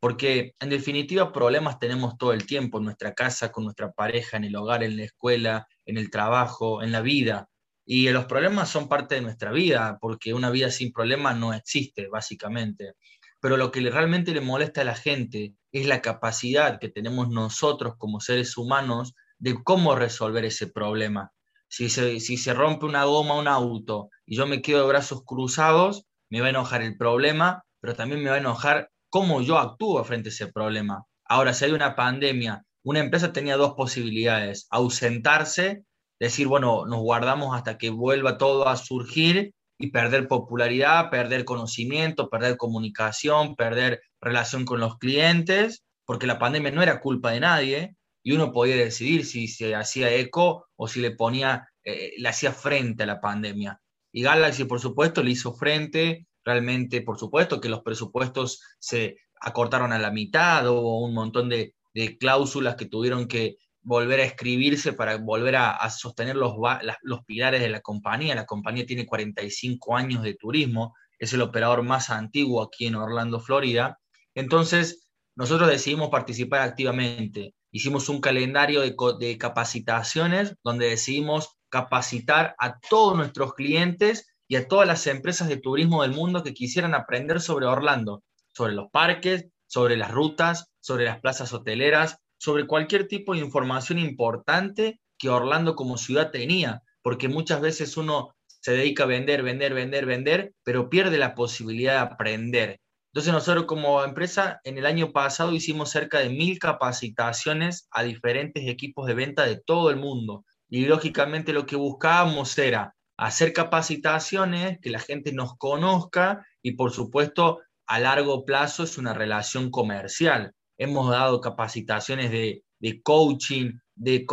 porque 0.00 0.54
en 0.60 0.68
definitiva 0.68 1.32
problemas 1.32 1.78
tenemos 1.78 2.16
todo 2.18 2.32
el 2.32 2.46
tiempo 2.46 2.78
en 2.78 2.84
nuestra 2.84 3.14
casa, 3.14 3.50
con 3.50 3.64
nuestra 3.64 3.92
pareja, 3.92 4.36
en 4.36 4.44
el 4.44 4.56
hogar, 4.56 4.82
en 4.82 4.96
la 4.96 5.04
escuela, 5.04 5.66
en 5.84 5.98
el 5.98 6.10
trabajo, 6.10 6.82
en 6.82 6.92
la 6.92 7.00
vida. 7.00 7.48
Y 7.84 8.08
los 8.10 8.26
problemas 8.26 8.68
son 8.68 8.88
parte 8.88 9.14
de 9.14 9.20
nuestra 9.20 9.52
vida, 9.52 9.98
porque 10.00 10.34
una 10.34 10.50
vida 10.50 10.70
sin 10.70 10.92
problemas 10.92 11.36
no 11.36 11.54
existe, 11.54 12.08
básicamente. 12.08 12.94
Pero 13.40 13.56
lo 13.56 13.70
que 13.70 13.80
realmente 13.90 14.32
le 14.32 14.40
molesta 14.40 14.80
a 14.80 14.84
la 14.84 14.96
gente 14.96 15.54
es 15.72 15.86
la 15.86 16.02
capacidad 16.02 16.78
que 16.80 16.88
tenemos 16.88 17.28
nosotros 17.28 17.94
como 17.96 18.20
seres 18.20 18.56
humanos 18.56 19.14
de 19.38 19.54
cómo 19.62 19.94
resolver 19.94 20.44
ese 20.44 20.66
problema. 20.66 21.32
Si 21.68 21.88
se, 21.88 22.20
si 22.20 22.36
se 22.36 22.54
rompe 22.54 22.86
una 22.86 23.04
goma 23.04 23.34
un 23.34 23.48
auto 23.48 24.10
y 24.24 24.36
yo 24.36 24.46
me 24.46 24.62
quedo 24.62 24.82
de 24.82 24.88
brazos 24.88 25.22
cruzados, 25.24 26.06
me 26.30 26.40
va 26.40 26.46
a 26.46 26.50
enojar 26.50 26.82
el 26.82 26.96
problema, 26.96 27.64
pero 27.80 27.94
también 27.94 28.22
me 28.22 28.30
va 28.30 28.36
a 28.36 28.40
enojar 28.40 28.90
cómo 29.10 29.42
yo 29.42 29.58
actúo 29.58 30.02
frente 30.04 30.28
a 30.28 30.32
ese 30.32 30.48
problema. 30.48 31.04
Ahora, 31.24 31.54
si 31.54 31.64
hay 31.64 31.72
una 31.72 31.96
pandemia, 31.96 32.62
una 32.84 33.00
empresa 33.00 33.32
tenía 33.32 33.56
dos 33.56 33.74
posibilidades, 33.74 34.66
ausentarse, 34.70 35.82
decir, 36.20 36.46
bueno, 36.46 36.86
nos 36.86 37.00
guardamos 37.00 37.56
hasta 37.56 37.78
que 37.78 37.90
vuelva 37.90 38.38
todo 38.38 38.68
a 38.68 38.76
surgir 38.76 39.52
y 39.78 39.90
perder 39.90 40.28
popularidad, 40.28 41.10
perder 41.10 41.44
conocimiento, 41.44 42.30
perder 42.30 42.56
comunicación, 42.56 43.56
perder 43.56 44.00
relación 44.20 44.64
con 44.64 44.80
los 44.80 44.98
clientes, 44.98 45.84
porque 46.04 46.26
la 46.26 46.38
pandemia 46.38 46.70
no 46.70 46.82
era 46.82 47.00
culpa 47.00 47.32
de 47.32 47.40
nadie 47.40 47.96
y 48.22 48.32
uno 48.32 48.52
podía 48.52 48.76
decidir 48.76 49.24
si 49.24 49.48
se 49.48 49.74
hacía 49.74 50.12
eco 50.12 50.66
o 50.76 50.88
si 50.88 51.00
le 51.00 51.10
ponía, 51.10 51.68
eh, 51.84 52.12
le 52.16 52.28
hacía 52.28 52.52
frente 52.52 53.02
a 53.02 53.06
la 53.06 53.20
pandemia. 53.20 53.80
Y 54.12 54.22
Galaxy, 54.22 54.64
por 54.64 54.80
supuesto, 54.80 55.22
le 55.22 55.32
hizo 55.32 55.52
frente, 55.54 56.26
realmente, 56.46 57.02
por 57.02 57.18
supuesto, 57.18 57.60
que 57.60 57.68
los 57.68 57.82
presupuestos 57.82 58.62
se 58.78 59.16
acortaron 59.40 59.92
a 59.92 59.98
la 59.98 60.12
mitad, 60.12 60.66
hubo 60.70 61.04
un 61.04 61.12
montón 61.12 61.48
de, 61.50 61.74
cláusulas 62.20 62.76
que 62.76 62.84
tuvieron 62.84 63.26
que 63.26 63.56
volver 63.80 64.20
a 64.20 64.24
escribirse 64.24 64.92
para 64.92 65.16
volver 65.16 65.56
a, 65.56 65.88
sostener 65.88 66.36
los, 66.36 66.54
los 67.02 67.24
pilares 67.24 67.62
de 67.62 67.70
la 67.70 67.80
compañía. 67.80 68.34
La 68.34 68.44
compañía 68.44 68.84
tiene 68.84 69.06
45 69.06 69.96
años 69.96 70.22
de 70.22 70.34
turismo, 70.34 70.94
es 71.18 71.32
el 71.32 71.40
operador 71.40 71.82
más 71.82 72.10
antiguo 72.10 72.62
aquí 72.62 72.86
en 72.86 72.96
Orlando, 72.96 73.40
Florida. 73.40 73.98
Entonces, 74.34 75.08
nosotros 75.34 75.70
decidimos 75.70 76.10
participar 76.10 76.60
activamente. 76.60 77.54
Hicimos 77.70 78.10
un 78.10 78.20
calendario 78.20 78.82
de, 78.82 78.94
de 79.18 79.38
capacitaciones 79.38 80.54
donde 80.62 80.90
decidimos 80.90 81.56
capacitar 81.70 82.54
a 82.58 82.78
todos 82.78 83.16
nuestros 83.16 83.54
clientes 83.54 84.26
y 84.48 84.56
a 84.56 84.68
todas 84.68 84.86
las 84.86 85.06
empresas 85.06 85.48
de 85.48 85.56
turismo 85.56 86.02
del 86.02 86.12
mundo 86.12 86.42
que 86.42 86.54
quisieran 86.54 86.94
aprender 86.94 87.40
sobre 87.40 87.66
Orlando, 87.66 88.22
sobre 88.54 88.74
los 88.74 88.90
parques, 88.90 89.46
sobre 89.66 89.96
las 89.96 90.10
rutas, 90.10 90.70
sobre 90.80 91.04
las 91.04 91.20
plazas 91.20 91.52
hoteleras, 91.52 92.18
sobre 92.38 92.66
cualquier 92.66 93.08
tipo 93.08 93.34
de 93.34 93.40
información 93.40 93.98
importante 93.98 95.00
que 95.18 95.28
Orlando 95.28 95.74
como 95.74 95.96
ciudad 95.96 96.30
tenía, 96.30 96.82
porque 97.02 97.28
muchas 97.28 97.60
veces 97.60 97.96
uno 97.96 98.34
se 98.60 98.72
dedica 98.72 99.04
a 99.04 99.06
vender, 99.06 99.42
vender, 99.42 99.74
vender, 99.74 100.06
vender, 100.06 100.52
pero 100.64 100.90
pierde 100.90 101.18
la 101.18 101.34
posibilidad 101.34 101.92
de 101.92 102.14
aprender. 102.14 102.80
Entonces 103.12 103.32
nosotros 103.32 103.64
como 103.64 104.04
empresa 104.04 104.60
en 104.64 104.76
el 104.76 104.86
año 104.86 105.12
pasado 105.12 105.52
hicimos 105.52 105.90
cerca 105.90 106.18
de 106.18 106.28
mil 106.28 106.58
capacitaciones 106.58 107.88
a 107.90 108.02
diferentes 108.02 108.68
equipos 108.68 109.06
de 109.06 109.14
venta 109.14 109.46
de 109.46 109.56
todo 109.56 109.90
el 109.90 109.96
mundo. 109.96 110.44
Y 110.68 110.86
lógicamente 110.86 111.52
lo 111.52 111.64
que 111.64 111.76
buscábamos 111.76 112.58
era 112.58 112.95
hacer 113.16 113.52
capacitaciones, 113.52 114.78
que 114.80 114.90
la 114.90 115.00
gente 115.00 115.32
nos 115.32 115.56
conozca 115.56 116.46
y 116.62 116.72
por 116.72 116.92
supuesto 116.92 117.60
a 117.86 117.98
largo 117.98 118.44
plazo 118.44 118.82
es 118.82 118.98
una 118.98 119.14
relación 119.14 119.70
comercial 119.70 120.52
hemos 120.78 121.10
dado 121.10 121.40
capacitaciones 121.40 122.30
de, 122.30 123.02
coaching, 123.02 123.72
de, 123.94 124.26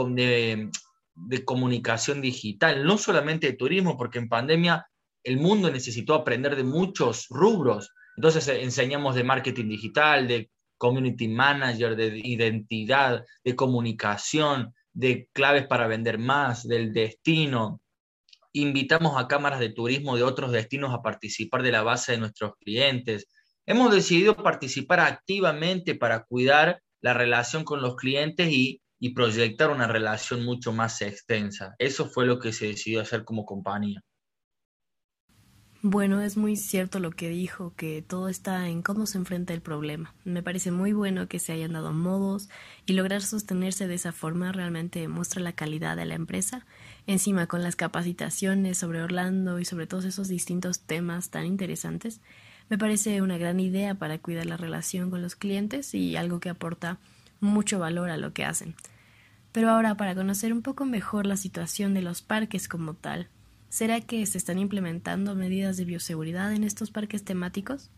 de, 1.15 1.45
comunicación 1.45 2.21
digital, 2.21 2.85
no 2.85 2.97
solamente 2.97 3.47
de 3.47 3.53
turismo, 3.53 3.97
porque 3.97 4.19
en 4.19 4.29
pandemia 4.29 4.85
el 5.23 5.37
mundo 5.37 5.71
necesitó 5.71 6.15
aprender 6.15 6.55
de 6.55 6.63
muchos 6.63 7.27
rubros. 7.29 7.91
Entonces 8.17 8.47
eh, 8.47 8.61
enseñamos 8.61 9.15
de 9.15 9.23
marketing 9.23 9.69
digital, 9.69 10.27
de 10.27 10.49
community 10.77 11.29
manager, 11.29 11.95
de 11.95 12.19
identidad, 12.23 13.23
de 13.43 13.55
comunicación, 13.55 14.73
de 14.91 15.29
claves 15.31 15.65
para 15.65 15.87
vender 15.87 16.17
más, 16.17 16.67
del 16.67 16.91
destino. 16.91 17.81
Invitamos 18.53 19.17
a 19.17 19.27
cámaras 19.27 19.59
de 19.59 19.69
turismo 19.69 20.15
de 20.15 20.23
otros 20.23 20.51
destinos 20.51 20.93
a 20.93 21.01
participar 21.01 21.63
de 21.63 21.71
la 21.71 21.81
base 21.81 22.13
de 22.13 22.19
nuestros 22.19 22.53
clientes. 22.59 23.27
Hemos 23.65 23.91
decidido 23.91 24.35
participar 24.35 24.99
activamente 24.99 25.95
para 25.95 26.23
cuidar 26.23 26.81
la 27.01 27.13
relación 27.13 27.63
con 27.63 27.81
los 27.81 27.95
clientes 27.95 28.49
y, 28.51 28.79
proyectar 29.13 29.69
una 29.69 29.85
relación 29.85 30.45
mucho 30.45 30.71
más 30.71 31.01
extensa. 31.01 31.75
Eso 31.77 32.07
fue 32.07 32.25
lo 32.25 32.39
que 32.39 32.53
se 32.53 32.67
decidió 32.67 33.01
hacer 33.01 33.25
como 33.25 33.43
compañía. 33.43 34.01
Bueno, 35.85 36.21
es 36.21 36.37
muy 36.37 36.55
cierto 36.55 37.01
lo 37.01 37.11
que 37.11 37.27
dijo, 37.27 37.73
que 37.75 38.01
todo 38.01 38.29
está 38.29 38.69
en 38.69 38.81
cómo 38.81 39.05
se 39.05 39.17
enfrenta 39.17 39.53
el 39.53 39.59
problema. 39.59 40.13
Me 40.23 40.41
parece 40.41 40.71
muy 40.71 40.93
bueno 40.93 41.27
que 41.27 41.39
se 41.39 41.51
hayan 41.51 41.73
dado 41.73 41.91
modos 41.91 42.47
y 42.85 42.93
lograr 42.93 43.21
sostenerse 43.21 43.85
de 43.85 43.95
esa 43.95 44.13
forma 44.13 44.53
realmente 44.53 45.05
muestra 45.09 45.41
la 45.41 45.51
calidad 45.51 45.97
de 45.97 46.05
la 46.05 46.15
empresa. 46.15 46.65
Encima 47.05 47.47
con 47.47 47.63
las 47.63 47.75
capacitaciones 47.75 48.77
sobre 48.77 49.03
Orlando 49.03 49.59
y 49.59 49.65
sobre 49.65 49.85
todos 49.85 50.05
esos 50.05 50.29
distintos 50.29 50.79
temas 50.79 51.31
tan 51.31 51.45
interesantes, 51.45 52.21
me 52.69 52.77
parece 52.77 53.21
una 53.21 53.37
gran 53.37 53.59
idea 53.59 53.93
para 53.93 54.19
cuidar 54.19 54.45
la 54.45 54.55
relación 54.55 55.09
con 55.09 55.21
los 55.21 55.35
clientes 55.35 55.93
y 55.93 56.15
algo 56.15 56.39
que 56.39 56.47
aporta 56.47 56.97
mucho 57.41 57.77
valor 57.77 58.09
a 58.09 58.15
lo 58.15 58.31
que 58.31 58.45
hacen. 58.45 58.73
Pero 59.51 59.69
ahora, 59.69 59.97
para 59.97 60.15
conocer 60.15 60.53
un 60.53 60.61
poco 60.61 60.85
mejor 60.85 61.25
la 61.25 61.35
situación 61.35 61.93
de 61.93 62.03
los 62.03 62.21
parques 62.21 62.69
como 62.69 62.93
tal, 62.93 63.27
¿será 63.73 64.01
que 64.01 64.23
se 64.27 64.37
están 64.37 64.59
implementando 64.59 65.33
medidas 65.33 65.77
de 65.77 65.85
bioseguridad 65.85 66.53
en 66.53 66.63
estos 66.63 66.91
parques 66.91 67.25
temáticos? 67.25 67.89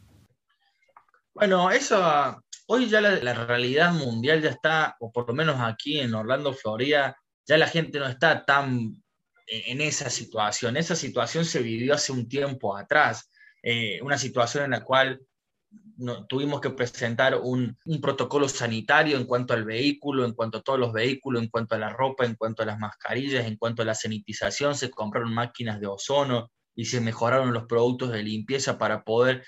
Bueno, 1.34 1.70
eso, 1.70 2.42
hoy 2.68 2.88
ya 2.88 3.02
la, 3.02 3.34
realidad 3.34 3.92
mundial 3.92 4.42
ya 4.42 4.52
está, 4.52 4.96
o 5.02 5.12
por 5.12 5.28
lo 5.28 5.34
menos 5.34 5.58
aquí 5.60 6.00
en 6.00 6.14
Orlando, 6.14 6.54
Florida, 6.54 7.18
ya 7.46 7.58
la 7.58 7.68
gente 7.68 8.00
no 8.00 8.08
está 8.08 8.46
tan 8.46 9.04
en 9.48 9.82
esa 9.82 10.10
situación. 10.10 10.78
Esa 10.78 10.96
situación 10.96 11.44
se 11.44 11.62
vivió 11.62 11.94
hace 11.94 12.14
un 12.14 12.30
tiempo 12.30 12.78
atrás. 12.78 13.30
Eh, 13.62 14.00
una 14.02 14.18
situación 14.18 14.64
en 14.64 14.72
la 14.72 14.84
cual 14.86 15.20
tuvimos 16.28 16.62
que 16.62 16.70
presentar 16.70 17.40
un, 17.42 17.78
protocolo 18.02 18.50
sanitario 18.50 19.18
en 19.18 19.26
cuanto 19.26 19.54
al 19.54 19.64
vehículo, 19.64 20.26
en 20.26 20.34
cuanto 20.34 20.60
a 20.60 20.62
todos 20.62 20.80
los 20.80 20.94
vehículos, 20.94 21.42
en 21.42 21.50
cuanto 21.50 21.76
a 21.76 21.80
la 21.80 21.90
ropa, 21.90 22.26
en 22.26 22.36
cuanto 22.36 22.64
a 22.64 22.66
las 22.66 22.80
mascarillas, 22.80 23.46
en 23.46 23.58
cuanto 23.58 23.82
a 23.82 23.86
la 23.86 23.96
sanitización, 23.96 24.76
se 24.76 24.90
compraron 24.90 25.34
máquinas 25.34 25.80
de 25.80 25.88
ozono 25.88 26.52
y 26.76 26.86
se 26.86 27.02
mejoraron 27.02 27.54
los 27.54 27.66
productos 27.66 28.12
de 28.12 28.24
limpieza 28.24 28.78
para 28.78 29.04
poder... 29.04 29.44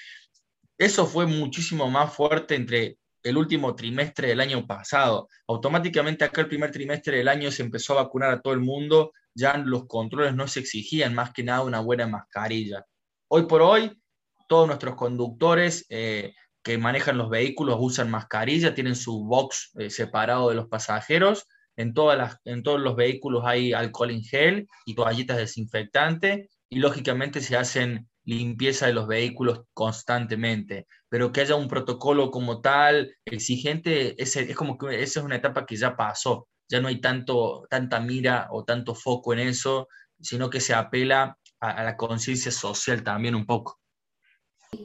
Eso 0.78 1.08
fue 1.08 1.26
muchísimo 1.26 1.90
más 1.90 2.14
fuerte 2.14 2.56
entre 2.56 2.98
el 3.24 3.38
último 3.38 3.76
trimestre 3.76 4.30
del 4.30 4.40
año 4.40 4.66
pasado. 4.66 5.28
Automáticamente 5.48 6.24
acá 6.24 6.42
el 6.42 6.48
primer 6.48 6.72
trimestre 6.72 7.18
del 7.18 7.28
año 7.28 7.52
se 7.52 7.64
empezó 7.64 7.94
a 7.94 8.04
vacunar 8.04 8.32
a 8.32 8.42
todo 8.42 8.54
el 8.54 8.62
mundo, 8.62 9.12
ya 9.34 9.58
los 9.58 9.88
controles 9.88 10.36
no 10.36 10.48
se 10.48 10.60
exigían 10.60 11.14
más 11.14 11.32
que 11.32 11.44
nada 11.44 11.64
una 11.64 11.80
buena 11.80 12.08
mascarilla. 12.08 12.86
Hoy 13.28 13.44
por 13.44 13.62
hoy 13.62 14.00
todos 14.48 14.68
nuestros 14.68 14.96
conductores 14.96 15.86
eh, 15.90 16.34
que 16.64 16.78
manejan 16.78 17.18
los 17.18 17.30
vehículos 17.30 17.78
usan 17.80 18.10
mascarilla, 18.10 18.74
tienen 18.74 18.96
su 18.96 19.24
box 19.26 19.72
eh, 19.78 19.90
separado 19.90 20.50
de 20.50 20.56
los 20.56 20.68
pasajeros. 20.68 21.46
En, 21.76 21.94
todas 21.94 22.18
las, 22.18 22.38
en 22.44 22.64
todos 22.64 22.80
los 22.80 22.96
vehículos 22.96 23.44
hay 23.46 23.72
alcohol 23.72 24.12
en 24.12 24.24
gel 24.24 24.68
y 24.86 24.96
toallitas 24.96 25.38
desinfectantes 25.38 26.50
y 26.70 26.80
lógicamente 26.80 27.40
se 27.40 27.56
hacen 27.56 28.10
limpieza 28.26 28.88
de 28.88 28.94
los 28.94 29.08
vehículos 29.08 29.62
constantemente, 29.74 30.88
pero 31.08 31.32
que 31.32 31.42
haya 31.42 31.56
un 31.56 31.70
protocolo 31.70 32.30
como 32.32 32.60
tal 32.60 33.16
exigente, 33.24 34.22
es 34.22 34.38
como 34.56 34.78
que 34.78 35.02
esa 35.02 35.22
es 35.22 35.26
una 35.26 35.38
etapa 35.38 35.66
que 35.66 35.78
ya 35.78 35.96
pasó, 35.96 36.50
ya 36.68 36.82
no 36.82 36.90
hay 36.90 37.00
tanto, 37.00 37.66
tanta 37.70 38.02
mira 38.02 38.48
o 38.52 38.66
tanto 38.66 38.94
foco 38.96 39.32
en 39.32 39.40
eso, 39.40 39.88
sino 40.20 40.50
que 40.50 40.60
se 40.60 40.74
apela 40.74 41.38
a 41.62 41.84
la 41.84 41.96
conciencia 41.96 42.52
social 42.52 43.04
también 43.04 43.36
un 43.36 43.46
poco. 43.46 43.80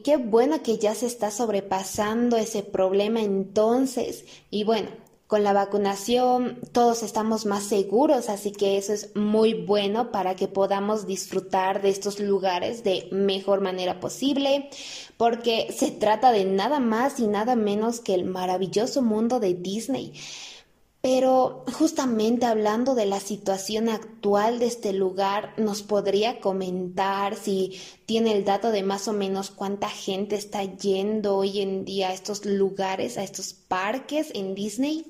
Qué 0.03 0.15
bueno 0.17 0.63
que 0.63 0.77
ya 0.77 0.95
se 0.95 1.07
está 1.07 1.29
sobrepasando 1.29 2.37
ese 2.37 2.63
problema 2.63 3.21
entonces. 3.21 4.23
Y 4.49 4.63
bueno, 4.63 4.89
con 5.27 5.43
la 5.43 5.51
vacunación 5.51 6.59
todos 6.71 7.03
estamos 7.03 7.45
más 7.45 7.63
seguros, 7.63 8.29
así 8.29 8.51
que 8.51 8.77
eso 8.77 8.93
es 8.93 9.15
muy 9.15 9.53
bueno 9.53 10.11
para 10.11 10.35
que 10.35 10.47
podamos 10.47 11.05
disfrutar 11.05 11.81
de 11.81 11.89
estos 11.89 12.19
lugares 12.19 12.83
de 12.83 13.09
mejor 13.11 13.59
manera 13.59 13.99
posible, 13.99 14.69
porque 15.17 15.73
se 15.75 15.91
trata 15.91 16.31
de 16.31 16.45
nada 16.45 16.79
más 16.79 17.19
y 17.19 17.27
nada 17.27 17.55
menos 17.55 17.99
que 17.99 18.13
el 18.13 18.23
maravilloso 18.25 19.01
mundo 19.01 19.39
de 19.39 19.53
Disney. 19.53 20.13
Pero 21.05 21.65
justamente 21.73 22.45
hablando 22.45 22.95
de 22.95 23.05
la 23.05 23.19
situación 23.19 23.89
actual 23.89 24.59
de 24.59 24.67
este 24.67 24.93
lugar, 24.93 25.53
¿nos 25.57 25.83
podría 25.83 26.39
comentar 26.39 27.35
si 27.35 27.77
tiene 28.05 28.31
el 28.31 28.45
dato 28.45 28.71
de 28.71 28.83
más 28.83 29.09
o 29.09 29.13
menos 29.13 29.51
cuánta 29.51 29.89
gente 29.89 30.37
está 30.37 30.63
yendo 30.63 31.35
hoy 31.35 31.59
en 31.59 31.83
día 31.83 32.07
a 32.07 32.13
estos 32.13 32.45
lugares, 32.45 33.17
a 33.17 33.23
estos 33.23 33.51
parques 33.51 34.31
en 34.33 34.55
Disney? 34.55 35.05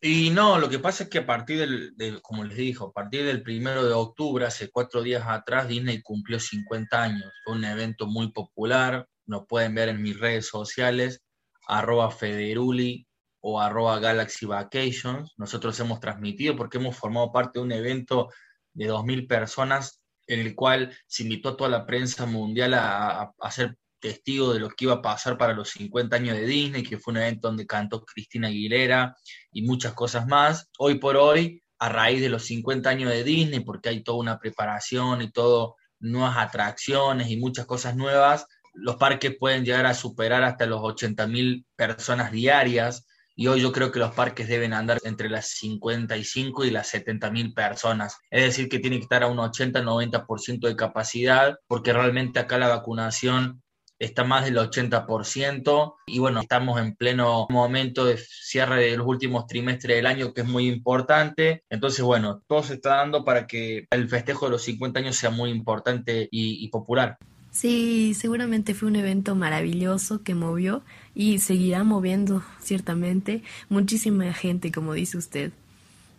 Y 0.00 0.30
no, 0.30 0.58
lo 0.58 0.70
que 0.70 0.78
pasa 0.78 1.04
es 1.04 1.10
que 1.10 1.18
a 1.18 1.26
partir 1.26 1.58
del, 1.58 2.22
como 2.22 2.44
les 2.44 2.56
dijo, 2.56 2.86
a 2.86 2.92
partir 2.94 3.26
del 3.26 3.42
primero 3.42 3.86
de 3.86 3.92
octubre, 3.92 4.46
hace 4.46 4.70
cuatro 4.70 5.02
días 5.02 5.24
atrás, 5.26 5.68
Disney 5.68 6.00
cumplió 6.00 6.40
50 6.40 7.02
años. 7.02 7.30
Fue 7.44 7.54
un 7.54 7.66
evento 7.66 8.06
muy 8.06 8.32
popular, 8.32 9.06
lo 9.26 9.44
pueden 9.44 9.74
ver 9.74 9.90
en 9.90 10.00
mis 10.00 10.18
redes 10.18 10.46
sociales, 10.46 11.20
arroba 11.66 12.10
Federuli 12.10 13.06
o 13.48 13.60
arroba 13.60 14.00
Galaxy 14.00 14.44
Vacations. 14.44 15.32
Nosotros 15.36 15.78
hemos 15.78 16.00
transmitido 16.00 16.56
porque 16.56 16.78
hemos 16.78 16.96
formado 16.96 17.30
parte 17.30 17.60
de 17.60 17.64
un 17.64 17.70
evento 17.70 18.28
de 18.72 18.90
2.000 18.90 19.28
personas 19.28 20.02
en 20.26 20.40
el 20.40 20.56
cual 20.56 20.92
se 21.06 21.22
invitó 21.22 21.50
a 21.50 21.56
toda 21.56 21.70
la 21.70 21.86
prensa 21.86 22.26
mundial 22.26 22.74
a, 22.74 23.32
ser 23.52 23.78
testigo 24.00 24.52
de 24.52 24.58
lo 24.58 24.68
que 24.70 24.86
iba 24.86 24.94
a 24.94 25.02
pasar 25.02 25.38
para 25.38 25.52
los 25.52 25.70
50 25.70 26.16
años 26.16 26.36
de 26.36 26.44
Disney, 26.44 26.82
que 26.82 26.98
fue 26.98 27.12
un 27.12 27.18
evento 27.18 27.46
donde 27.46 27.68
cantó 27.68 28.04
Cristina 28.04 28.48
Aguilera 28.48 29.14
y 29.52 29.62
muchas 29.62 29.94
cosas 29.94 30.26
más. 30.26 30.68
Hoy 30.78 30.96
por 30.98 31.16
hoy, 31.16 31.62
a 31.78 31.88
raíz 31.88 32.20
de 32.20 32.30
los 32.30 32.42
50 32.46 32.90
años 32.90 33.12
de 33.12 33.22
Disney, 33.22 33.60
porque 33.60 33.90
hay 33.90 34.02
toda 34.02 34.18
una 34.18 34.40
preparación 34.40 35.22
y 35.22 35.30
todo, 35.30 35.76
nuevas 36.00 36.36
atracciones 36.36 37.30
y 37.30 37.36
muchas 37.36 37.64
cosas 37.64 37.94
nuevas, 37.94 38.44
los 38.74 38.96
parques 38.96 39.36
pueden 39.38 39.64
llegar 39.64 39.86
a 39.86 39.94
superar 39.94 40.42
hasta 40.42 40.66
los 40.66 40.80
80.000 40.80 41.64
personas 41.76 42.32
diarias 42.32 43.06
y 43.36 43.48
hoy 43.48 43.60
yo 43.60 43.70
creo 43.70 43.92
que 43.92 43.98
los 43.98 44.12
parques 44.12 44.48
deben 44.48 44.72
andar 44.72 44.98
entre 45.04 45.28
las 45.28 45.48
55 45.50 46.64
y 46.64 46.70
las 46.70 46.88
70 46.88 47.30
mil 47.30 47.52
personas. 47.52 48.16
Es 48.30 48.42
decir, 48.42 48.68
que 48.70 48.78
tiene 48.78 48.96
que 48.96 49.02
estar 49.02 49.22
a 49.22 49.28
un 49.28 49.36
80-90% 49.36 50.66
de 50.66 50.74
capacidad, 50.74 51.58
porque 51.68 51.92
realmente 51.92 52.40
acá 52.40 52.56
la 52.56 52.68
vacunación 52.68 53.62
está 53.98 54.24
más 54.24 54.44
del 54.44 54.56
80% 54.56 55.94
y 56.06 56.18
bueno, 56.18 56.40
estamos 56.40 56.80
en 56.80 56.96
pleno 56.96 57.46
momento 57.48 58.04
de 58.04 58.18
cierre 58.18 58.90
de 58.90 58.96
los 58.96 59.06
últimos 59.06 59.46
trimestres 59.46 59.96
del 59.96 60.06
año 60.06 60.32
que 60.32 60.42
es 60.42 60.46
muy 60.46 60.68
importante. 60.68 61.62
Entonces, 61.70 62.02
bueno, 62.02 62.42
todo 62.46 62.62
se 62.62 62.74
está 62.74 62.96
dando 62.96 63.24
para 63.24 63.46
que 63.46 63.86
el 63.90 64.08
festejo 64.08 64.46
de 64.46 64.52
los 64.52 64.62
50 64.62 65.00
años 65.00 65.16
sea 65.16 65.30
muy 65.30 65.50
importante 65.50 66.28
y, 66.30 66.64
y 66.64 66.68
popular. 66.68 67.18
Sí, 67.50 68.12
seguramente 68.12 68.74
fue 68.74 68.88
un 68.88 68.96
evento 68.96 69.34
maravilloso 69.34 70.22
que 70.22 70.34
movió 70.34 70.82
y 71.16 71.38
seguirá 71.38 71.82
moviendo, 71.82 72.44
ciertamente, 72.60 73.42
muchísima 73.70 74.30
gente, 74.34 74.70
como 74.70 74.92
dice 74.92 75.16
usted. 75.16 75.50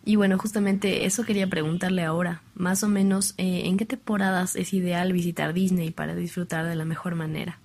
Y 0.03 0.15
bueno, 0.15 0.39
justamente 0.39 1.05
eso 1.05 1.23
quería 1.23 1.47
preguntarle 1.47 2.03
ahora, 2.03 2.41
más 2.55 2.81
o 2.81 2.87
menos, 2.87 3.35
eh, 3.37 3.63
¿en 3.65 3.77
qué 3.77 3.85
temporadas 3.85 4.55
es 4.55 4.73
ideal 4.73 5.13
visitar 5.13 5.53
Disney 5.53 5.91
para 5.91 6.15
disfrutar 6.15 6.65
de 6.65 6.75
la 6.75 6.83
mejor 6.83 7.13
manera? 7.13 7.59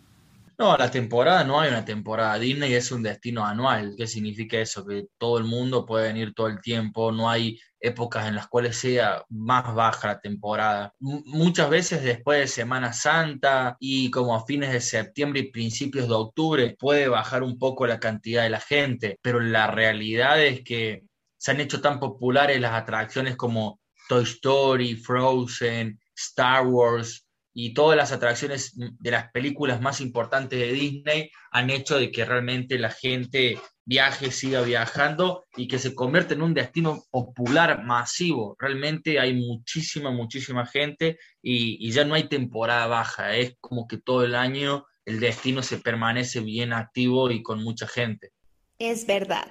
No, 0.63 0.77
la 0.77 0.93
temporada 0.93 1.43
no 1.43 1.59
hay 1.59 1.71
una 1.71 1.85
temporada. 1.85 2.39
Disney 2.39 2.73
es 2.75 2.93
un 2.93 3.03
destino 3.03 3.45
anual. 3.45 3.97
¿Qué 3.99 4.07
significa 4.07 4.59
eso? 4.61 4.87
Que 4.87 5.07
todo 5.19 5.39
el 5.39 5.43
mundo 5.43 5.85
puede 5.85 6.07
venir 6.07 6.35
todo 6.35 6.47
el 6.47 6.61
tiempo. 6.61 7.11
No 7.11 7.29
hay 7.29 7.59
épocas 7.81 8.29
en 8.29 8.37
las 8.37 8.47
cuales 8.47 8.77
sea 8.77 9.25
más 9.29 9.75
baja 9.75 10.07
la 10.07 10.21
temporada. 10.21 10.95
muchas 11.01 11.69
veces 11.69 12.05
después 12.05 12.39
de 12.39 12.47
Semana 12.47 12.93
Santa 12.93 13.77
y 13.81 14.09
como 14.13 14.37
a 14.37 14.47
fines 14.47 14.73
de 14.73 14.81
septiembre 14.81 15.41
y 15.41 15.51
principios 15.51 16.07
de 16.07 16.15
octubre 16.15 16.77
puede 16.79 17.09
bajar 17.09 17.43
un 17.43 17.59
poco 17.59 17.85
la 17.89 17.99
cantidad 17.99 18.45
de 18.45 18.51
la 18.51 18.61
gente. 18.61 19.19
Pero 19.21 19.41
la 19.41 19.67
realidad 19.67 20.41
es 20.41 20.63
que 20.63 21.03
se 21.39 21.51
han 21.51 21.61
hecho 21.61 21.81
tan 21.81 21.99
populares 21.99 22.61
las 22.61 22.75
atracciones 22.75 23.35
como 23.35 23.81
Toy 24.09 24.23
Story, 24.23 24.95
Frozen, 24.95 25.99
Star 26.15 26.69
Wars, 26.69 27.22
y 27.55 27.75
todas 27.75 27.97
las 27.97 28.13
atracciones 28.13 28.73
de 28.77 29.11
las 29.11 29.31
películas 29.31 29.81
más 29.81 30.01
importantes 30.01 30.59
de 30.59 30.73
Disney 30.73 31.31
han 31.51 31.71
hecho 31.71 31.99
de 31.99 32.11
que 32.11 32.25
realmente 32.25 32.79
la 32.79 32.91
gente 32.91 33.59
viaje, 33.85 34.31
siga 34.31 34.63
viajando 34.63 35.45
y 35.57 35.67
que 35.67 35.79
se 35.79 35.95
convierta 35.95 36.35
en 36.35 36.43
un 36.43 36.55
destino 36.55 37.03
popular 37.11 37.83
masivo. 37.85 38.57
Realmente 38.59 39.19
hay 39.19 39.35
muchísima, 39.35 40.11
muchísima 40.11 40.67
gente 40.67 41.19
y, 41.43 41.87
y 41.87 41.91
ya 41.91 42.05
no 42.05 42.15
hay 42.15 42.29
temporada 42.29 42.87
baja, 42.87 43.37
es 43.37 43.57
como 43.61 43.87
que 43.87 43.99
todo 43.99 44.25
el 44.25 44.35
año 44.35 44.87
el 45.05 45.19
destino 45.19 45.63
se 45.63 45.79
permanece 45.79 46.41
bien 46.41 46.73
activo 46.73 47.31
y 47.31 47.43
con 47.43 47.63
mucha 47.63 47.89
gente. 47.89 48.31
Es 48.79 49.07
verdad. 49.07 49.49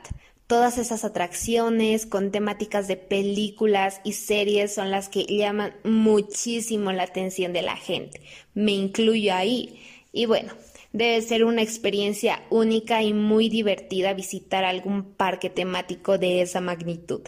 Todas 0.51 0.77
esas 0.77 1.05
atracciones 1.05 2.05
con 2.05 2.29
temáticas 2.29 2.89
de 2.89 2.97
películas 2.97 4.01
y 4.03 4.11
series 4.11 4.75
son 4.75 4.91
las 4.91 5.07
que 5.07 5.23
llaman 5.23 5.73
muchísimo 5.85 6.91
la 6.91 7.03
atención 7.03 7.53
de 7.53 7.61
la 7.61 7.77
gente. 7.77 8.19
Me 8.53 8.73
incluyo 8.73 9.33
ahí. 9.33 9.79
Y 10.11 10.25
bueno, 10.25 10.51
debe 10.91 11.21
ser 11.21 11.45
una 11.45 11.61
experiencia 11.61 12.43
única 12.49 13.01
y 13.01 13.13
muy 13.13 13.47
divertida 13.47 14.13
visitar 14.13 14.65
algún 14.65 15.13
parque 15.13 15.49
temático 15.49 16.17
de 16.17 16.41
esa 16.41 16.59
magnitud. 16.59 17.21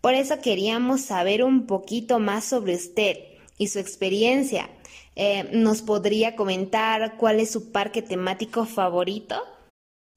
Por 0.00 0.14
eso 0.14 0.40
queríamos 0.40 1.02
saber 1.02 1.44
un 1.44 1.64
poquito 1.64 2.18
más 2.18 2.44
sobre 2.44 2.74
usted 2.74 3.18
y 3.56 3.68
su 3.68 3.78
experiencia. 3.78 4.68
Eh, 5.14 5.48
¿Nos 5.52 5.82
podría 5.82 6.34
comentar 6.34 7.18
cuál 7.18 7.38
es 7.38 7.52
su 7.52 7.70
parque 7.70 8.02
temático 8.02 8.64
favorito? 8.64 9.44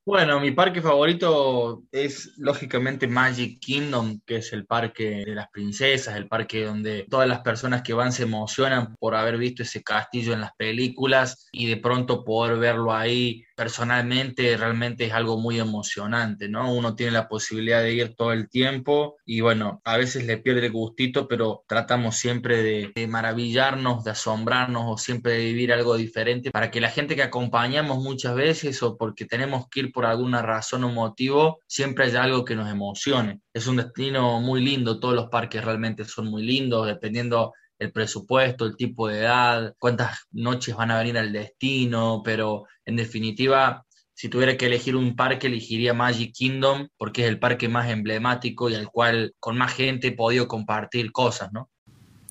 Bueno, 0.04 0.40
mi 0.40 0.50
parque 0.50 0.82
favorito 0.82 1.84
es 1.92 2.34
lógicamente 2.38 3.08
Magic 3.08 3.60
Kingdom, 3.60 4.20
que 4.26 4.38
es 4.38 4.52
el 4.52 4.66
parque 4.66 5.24
de 5.26 5.36
las 5.36 5.48
princesas, 5.50 6.16
el 6.16 6.28
parque 6.28 6.66
donde 6.66 7.06
todas 7.08 7.28
las 7.30 7.42
personas 7.42 7.84
que 7.84 7.94
van 7.94 8.12
se 8.12 8.24
emocionan 8.24 8.96
por 8.96 9.14
haber 9.14 9.38
visto 9.38 9.62
ese 9.62 9.84
castillo 9.84 10.34
en 10.34 10.42
las 10.42 10.54
películas 10.56 11.48
y 11.52 11.68
de 11.68 11.78
pronto 11.78 12.26
poder 12.26 12.58
verlo 12.58 12.92
ahí 12.92 13.44
personalmente 13.56 14.58
realmente 14.58 15.06
es 15.06 15.14
algo 15.14 15.38
muy 15.38 15.60
emocionante, 15.60 16.50
¿no? 16.50 16.74
Uno 16.74 16.96
tiene 16.96 17.12
la 17.12 17.28
posibilidad 17.28 17.84
de 17.84 17.94
ir 17.94 18.16
todo 18.16 18.34
el 18.34 18.50
tiempo 18.50 19.18
y 19.24 19.42
bueno, 19.42 19.82
a 19.86 19.98
veces 19.98 20.26
le 20.26 20.40
pierde 20.40 20.70
gustito, 20.70 21.28
pero 21.28 21.64
tratamos 21.68 22.16
siempre 22.16 22.92
de 22.96 23.08
maravillarnos, 23.08 24.04
de 24.04 24.10
asombrarnos 24.10 24.86
o 24.88 24.98
siempre 24.98 25.34
de 25.34 25.46
vivir 25.46 25.74
algo 25.74 25.96
diferente 25.96 26.50
para 26.50 26.72
que 26.72 26.82
la 26.82 26.90
gente 26.90 27.16
que 27.16 27.22
acompañamos 27.22 28.00
muchas 28.00 28.34
veces 28.34 28.82
o 28.82 28.98
porque 28.98 29.26
tenemos 29.26 29.70
que 29.70 29.82
ir 29.82 29.91
por 29.92 30.06
alguna 30.06 30.42
razón 30.42 30.84
o 30.84 30.90
motivo, 30.90 31.60
siempre 31.68 32.06
haya 32.06 32.24
algo 32.24 32.46
que 32.46 32.56
nos 32.56 32.70
emocione. 32.70 33.42
Es 33.54 33.68
un 33.68 33.78
destino 33.78 34.40
muy 34.42 34.62
lindo, 34.62 35.00
todos 35.00 35.14
los 35.14 35.30
parques 35.30 35.64
realmente 35.64 36.06
son 36.06 36.28
muy 36.28 36.44
lindos, 36.44 36.88
dependiendo 36.88 37.54
el 37.82 37.92
presupuesto, 37.92 38.66
el 38.66 38.76
tipo 38.76 39.08
de 39.08 39.20
edad, 39.20 39.74
cuántas 39.80 40.20
noches 40.32 40.76
van 40.76 40.92
a 40.92 41.00
venir 41.00 41.18
al 41.18 41.34
destino, 41.34 42.22
pero 42.24 42.66
en 42.86 42.96
definitiva, 42.96 43.86
si 44.14 44.30
tuviera 44.30 44.56
que 44.56 44.68
elegir 44.68 44.96
un 44.96 45.16
parque, 45.16 45.48
elegiría 45.48 45.94
Magic 45.94 46.32
Kingdom 46.32 46.88
porque 46.96 47.24
es 47.24 47.28
el 47.28 47.40
parque 47.40 47.68
más 47.70 47.90
emblemático 47.90 48.70
y 48.70 48.76
al 48.76 48.90
cual 48.90 49.34
con 49.40 49.58
más 49.58 49.74
gente 49.74 50.10
he 50.10 50.12
podido 50.12 50.48
compartir 50.48 51.12
cosas, 51.12 51.52
¿no? 51.52 51.70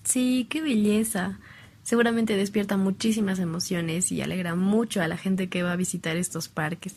Sí, 0.05 0.47
qué 0.49 0.63
belleza. 0.63 1.41
Seguramente 1.83 2.37
despierta 2.37 2.77
muchísimas 2.77 3.41
emociones 3.41 4.13
y 4.13 4.23
alegra 4.23 4.55
mucho 4.55 5.03
a 5.03 5.09
la 5.09 5.17
gente 5.17 5.49
que 5.49 5.65
va 5.65 5.73
a 5.73 5.77
visitar 5.77 6.17
estos 6.17 6.49
parques. 6.49 6.95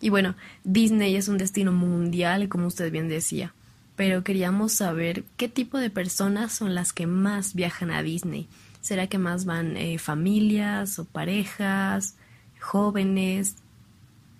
Y 0.00 0.10
bueno, 0.10 0.36
Disney 0.64 1.16
es 1.16 1.28
un 1.28 1.38
destino 1.38 1.72
mundial, 1.72 2.48
como 2.48 2.66
usted 2.66 2.90
bien 2.92 3.08
decía, 3.08 3.52
pero 3.96 4.22
queríamos 4.22 4.72
saber 4.72 5.24
qué 5.36 5.48
tipo 5.48 5.78
de 5.78 5.90
personas 5.90 6.52
son 6.52 6.74
las 6.74 6.92
que 6.92 7.06
más 7.06 7.54
viajan 7.54 7.90
a 7.90 8.02
Disney. 8.02 8.48
¿Será 8.80 9.08
que 9.08 9.18
más 9.18 9.44
van 9.44 9.76
eh, 9.76 9.98
familias 9.98 10.98
o 10.98 11.04
parejas, 11.04 12.16
jóvenes? 12.60 13.56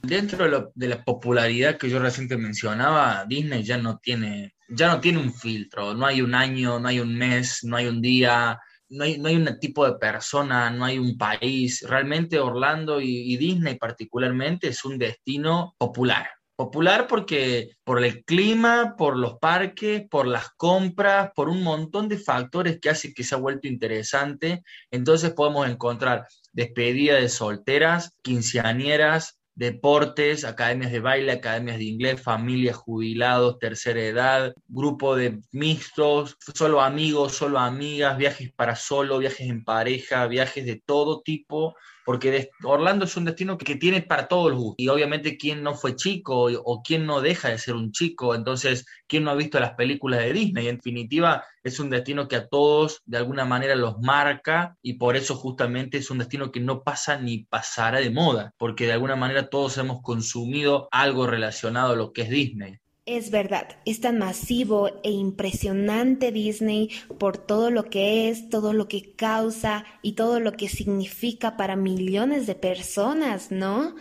Dentro 0.02 0.44
de, 0.44 0.50
lo, 0.50 0.72
de, 0.76 0.88
la 0.88 1.04
popularidad 1.04 1.76
que 1.76 1.90
yo 1.90 1.98
reciente 1.98 2.36
mencionaba, 2.36 3.24
Disney 3.28 3.64
ya 3.64 3.78
no 3.78 3.98
tiene, 3.98 4.54
ya 4.68 4.88
no 4.88 5.00
tiene 5.00 5.18
un 5.18 5.34
filtro, 5.34 5.92
no 5.94 6.06
hay 6.06 6.22
un 6.22 6.36
año, 6.36 6.78
no 6.78 6.86
hay 6.86 7.00
un 7.00 7.16
mes, 7.16 7.64
no 7.64 7.76
hay 7.76 7.88
un 7.88 8.00
día, 8.00 8.60
no 8.90 9.05
hay, 9.05 9.18
no 9.18 9.29
hay 9.29 9.37
un 9.37 9.59
tipo 9.59 9.87
de 9.87 9.98
persona, 9.98 10.70
no 10.70 10.85
hay 10.85 10.98
un 10.98 11.16
país. 11.16 11.85
Realmente 11.87 12.38
Orlando 12.38 13.01
y, 13.01 13.37
Disney 13.37 13.77
particularmente 13.77 14.68
es 14.68 14.85
un 14.85 14.98
destino 14.98 15.74
popular. 15.79 16.29
Popular 16.57 17.07
porque 17.07 17.77
por 17.85 18.03
el 18.03 18.24
clima, 18.24 18.96
por 18.98 19.16
los 19.16 19.38
parques, 19.38 20.09
por 20.11 20.27
las 20.27 20.51
compras, 20.57 21.31
por 21.37 21.48
un 21.48 21.62
montón 21.62 22.09
de 22.09 22.18
factores 22.18 22.81
que 22.81 22.90
hacen 22.90 23.14
que 23.14 23.22
se 23.22 23.37
ha 23.37 23.38
vuelto 23.38 23.68
interesante. 23.68 24.64
Entonces 24.90 25.31
podemos 25.35 25.68
encontrar 25.68 26.27
despedida 26.53 27.14
de 27.14 27.29
solteras, 27.29 28.12
quinceañeras, 28.22 29.38
deportes, 29.58 30.44
academias 30.44 30.92
de 30.92 31.00
baile, 31.00 31.32
academias 31.32 31.78
de 31.78 31.84
inglés, 31.84 32.22
familias, 32.22 32.76
jubilados, 32.76 33.58
tercera 33.58 34.00
edad, 34.00 34.54
grupo 34.68 35.16
de 35.16 35.40
mixtos, 35.50 36.36
solo 36.54 36.80
amigos, 36.80 37.32
solo 37.32 37.58
amigas, 37.58 38.16
viajes 38.16 38.52
para 38.52 38.76
solo, 38.76 39.18
viajes 39.18 39.48
en 39.48 39.64
pareja, 39.64 40.28
viajes 40.28 40.64
de 40.64 40.80
todo 40.86 41.22
tipo, 41.22 41.74
porque 42.08 42.48
Orlando 42.64 43.04
es 43.04 43.14
un 43.18 43.26
destino 43.26 43.58
que 43.58 43.76
tiene 43.76 44.00
para 44.00 44.28
todos 44.28 44.50
los 44.50 44.58
gustos. 44.58 44.76
Y 44.78 44.88
obviamente 44.88 45.36
quien 45.36 45.62
no 45.62 45.74
fue 45.74 45.94
chico 45.94 46.48
o 46.64 46.82
quien 46.82 47.04
no 47.04 47.20
deja 47.20 47.50
de 47.50 47.58
ser 47.58 47.74
un 47.74 47.92
chico, 47.92 48.34
entonces 48.34 48.86
quien 49.06 49.24
no 49.24 49.30
ha 49.30 49.34
visto 49.34 49.60
las 49.60 49.74
películas 49.74 50.20
de 50.20 50.32
Disney. 50.32 50.68
En 50.68 50.76
definitiva, 50.76 51.44
es 51.62 51.78
un 51.78 51.90
destino 51.90 52.26
que 52.26 52.36
a 52.36 52.48
todos 52.48 53.02
de 53.04 53.18
alguna 53.18 53.44
manera 53.44 53.74
los 53.74 53.98
marca 53.98 54.74
y 54.80 54.94
por 54.94 55.16
eso 55.16 55.34
justamente 55.34 55.98
es 55.98 56.10
un 56.10 56.16
destino 56.16 56.50
que 56.50 56.60
no 56.60 56.82
pasa 56.82 57.18
ni 57.18 57.44
pasará 57.44 57.98
de 57.98 58.08
moda, 58.08 58.54
porque 58.56 58.86
de 58.86 58.92
alguna 58.92 59.16
manera 59.16 59.50
todos 59.50 59.76
hemos 59.76 60.00
consumido 60.00 60.88
algo 60.90 61.26
relacionado 61.26 61.92
a 61.92 61.96
lo 61.96 62.14
que 62.14 62.22
es 62.22 62.30
Disney. 62.30 62.78
Es 63.10 63.30
verdad, 63.30 63.68
es 63.86 64.02
tan 64.02 64.18
masivo 64.18 64.90
e 65.02 65.10
impresionante 65.10 66.30
Disney 66.30 66.90
por 67.18 67.38
todo 67.38 67.70
lo 67.70 67.84
que 67.84 68.28
es, 68.28 68.50
todo 68.50 68.74
lo 68.74 68.86
que 68.86 69.14
causa 69.14 69.86
y 70.02 70.12
todo 70.12 70.40
lo 70.40 70.52
que 70.58 70.68
significa 70.68 71.56
para 71.56 71.74
millones 71.74 72.46
de 72.46 72.54
personas, 72.54 73.50
¿no? 73.50 73.94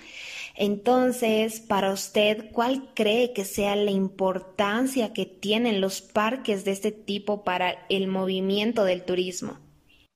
Entonces, 0.55 1.61
para 1.61 1.93
usted, 1.93 2.51
¿cuál 2.51 2.89
cree 2.95 3.31
que 3.31 3.45
sea 3.45 3.77
la 3.77 3.91
importancia 3.91 5.13
que 5.13 5.25
tienen 5.25 5.79
los 5.79 6.01
parques 6.01 6.65
de 6.65 6.71
este 6.71 6.91
tipo 6.91 7.45
para 7.45 7.85
el 7.87 8.09
movimiento 8.09 8.83
del 8.83 9.05
turismo? 9.05 9.57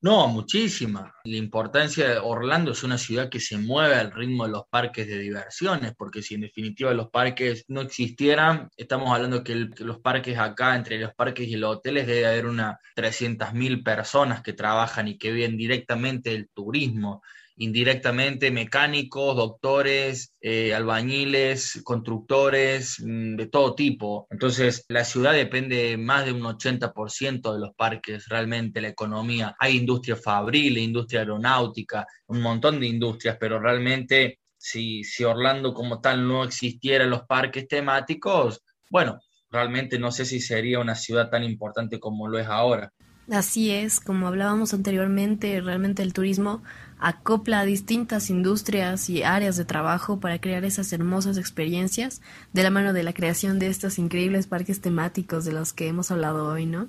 No, 0.04 0.26
muchísima. 0.26 1.14
La 1.22 1.36
importancia 1.36 2.08
de 2.08 2.18
Orlando 2.18 2.72
es 2.72 2.82
una 2.82 2.98
ciudad 2.98 3.28
que 3.30 3.38
se 3.38 3.56
mueve 3.56 3.94
al 3.94 4.10
ritmo 4.10 4.44
de 4.44 4.50
los 4.50 4.64
parques 4.68 5.06
de 5.06 5.16
diversiones, 5.18 5.94
porque 5.96 6.22
si 6.22 6.34
en 6.34 6.40
definitiva 6.40 6.92
los 6.92 7.08
parques 7.08 7.64
no 7.68 7.82
existieran, 7.82 8.68
estamos 8.76 9.14
hablando 9.14 9.44
que, 9.44 9.70
que 9.70 9.84
los 9.84 10.00
parques 10.00 10.36
acá, 10.38 10.74
entre 10.74 10.98
los 10.98 11.14
parques 11.14 11.46
y 11.46 11.54
los 11.54 11.76
hoteles, 11.76 12.08
debe 12.08 12.26
haber 12.26 12.46
unas 12.46 12.78
300.000 12.96 13.84
personas 13.84 14.42
que 14.42 14.54
trabajan 14.54 15.06
y 15.06 15.18
que 15.18 15.30
viven 15.30 15.56
directamente 15.56 16.30
del 16.30 16.48
turismo 16.52 17.22
indirectamente 17.56 18.50
mecánicos, 18.50 19.36
doctores, 19.36 20.34
eh, 20.40 20.74
albañiles, 20.74 21.80
constructores, 21.84 22.98
mm, 23.00 23.36
de 23.36 23.46
todo 23.46 23.74
tipo. 23.74 24.26
Entonces, 24.30 24.84
la 24.88 25.04
ciudad 25.04 25.32
depende 25.32 25.96
más 25.96 26.24
de 26.24 26.32
un 26.32 26.44
80% 26.44 27.52
de 27.52 27.60
los 27.60 27.74
parques, 27.74 28.28
realmente 28.28 28.80
la 28.80 28.88
economía. 28.88 29.54
Hay 29.58 29.76
industria 29.76 30.16
fabril, 30.16 30.78
industria 30.78 31.20
aeronáutica, 31.20 32.06
un 32.26 32.40
montón 32.40 32.80
de 32.80 32.86
industrias, 32.86 33.36
pero 33.38 33.60
realmente 33.60 34.40
si, 34.56 35.04
si 35.04 35.24
Orlando 35.24 35.74
como 35.74 36.00
tal 36.00 36.26
no 36.26 36.44
existiera 36.44 37.04
los 37.04 37.22
parques 37.22 37.66
temáticos, 37.68 38.62
bueno, 38.90 39.18
realmente 39.50 39.98
no 39.98 40.10
sé 40.10 40.24
si 40.24 40.40
sería 40.40 40.78
una 40.78 40.94
ciudad 40.94 41.30
tan 41.30 41.44
importante 41.44 42.00
como 42.00 42.28
lo 42.28 42.38
es 42.38 42.46
ahora. 42.46 42.92
Así 43.30 43.70
es, 43.70 44.00
como 44.00 44.26
hablábamos 44.26 44.74
anteriormente, 44.74 45.60
realmente 45.60 46.02
el 46.02 46.12
turismo 46.12 46.62
acopla 47.02 47.60
a 47.60 47.64
distintas 47.64 48.30
industrias 48.30 49.10
y 49.10 49.24
áreas 49.24 49.56
de 49.56 49.64
trabajo 49.64 50.20
para 50.20 50.40
crear 50.40 50.64
esas 50.64 50.92
hermosas 50.92 51.36
experiencias 51.36 52.22
de 52.52 52.62
la 52.62 52.70
mano 52.70 52.92
de 52.92 53.02
la 53.02 53.12
creación 53.12 53.58
de 53.58 53.66
estos 53.66 53.98
increíbles 53.98 54.46
parques 54.46 54.80
temáticos 54.80 55.44
de 55.44 55.52
los 55.52 55.72
que 55.72 55.88
hemos 55.88 56.12
hablado 56.12 56.46
hoy, 56.46 56.64
¿no? 56.64 56.88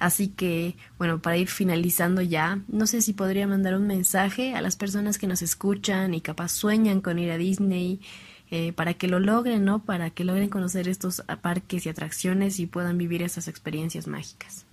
Así 0.00 0.28
que, 0.28 0.76
bueno, 0.98 1.22
para 1.22 1.36
ir 1.36 1.46
finalizando 1.46 2.22
ya, 2.22 2.60
no 2.66 2.88
sé 2.88 3.00
si 3.00 3.12
podría 3.12 3.46
mandar 3.46 3.76
un 3.76 3.86
mensaje 3.86 4.54
a 4.54 4.60
las 4.60 4.74
personas 4.74 5.16
que 5.16 5.28
nos 5.28 5.42
escuchan 5.42 6.12
y 6.12 6.20
capaz 6.20 6.48
sueñan 6.48 7.00
con 7.00 7.18
ir 7.20 7.30
a 7.30 7.38
Disney, 7.38 8.00
eh, 8.50 8.72
para 8.72 8.94
que 8.94 9.06
lo 9.06 9.20
logren, 9.20 9.64
¿no? 9.64 9.84
Para 9.84 10.10
que 10.10 10.24
logren 10.24 10.48
conocer 10.48 10.88
estos 10.88 11.22
parques 11.40 11.86
y 11.86 11.88
atracciones 11.88 12.58
y 12.58 12.66
puedan 12.66 12.98
vivir 12.98 13.22
esas 13.22 13.46
experiencias 13.46 14.08
mágicas. 14.08 14.66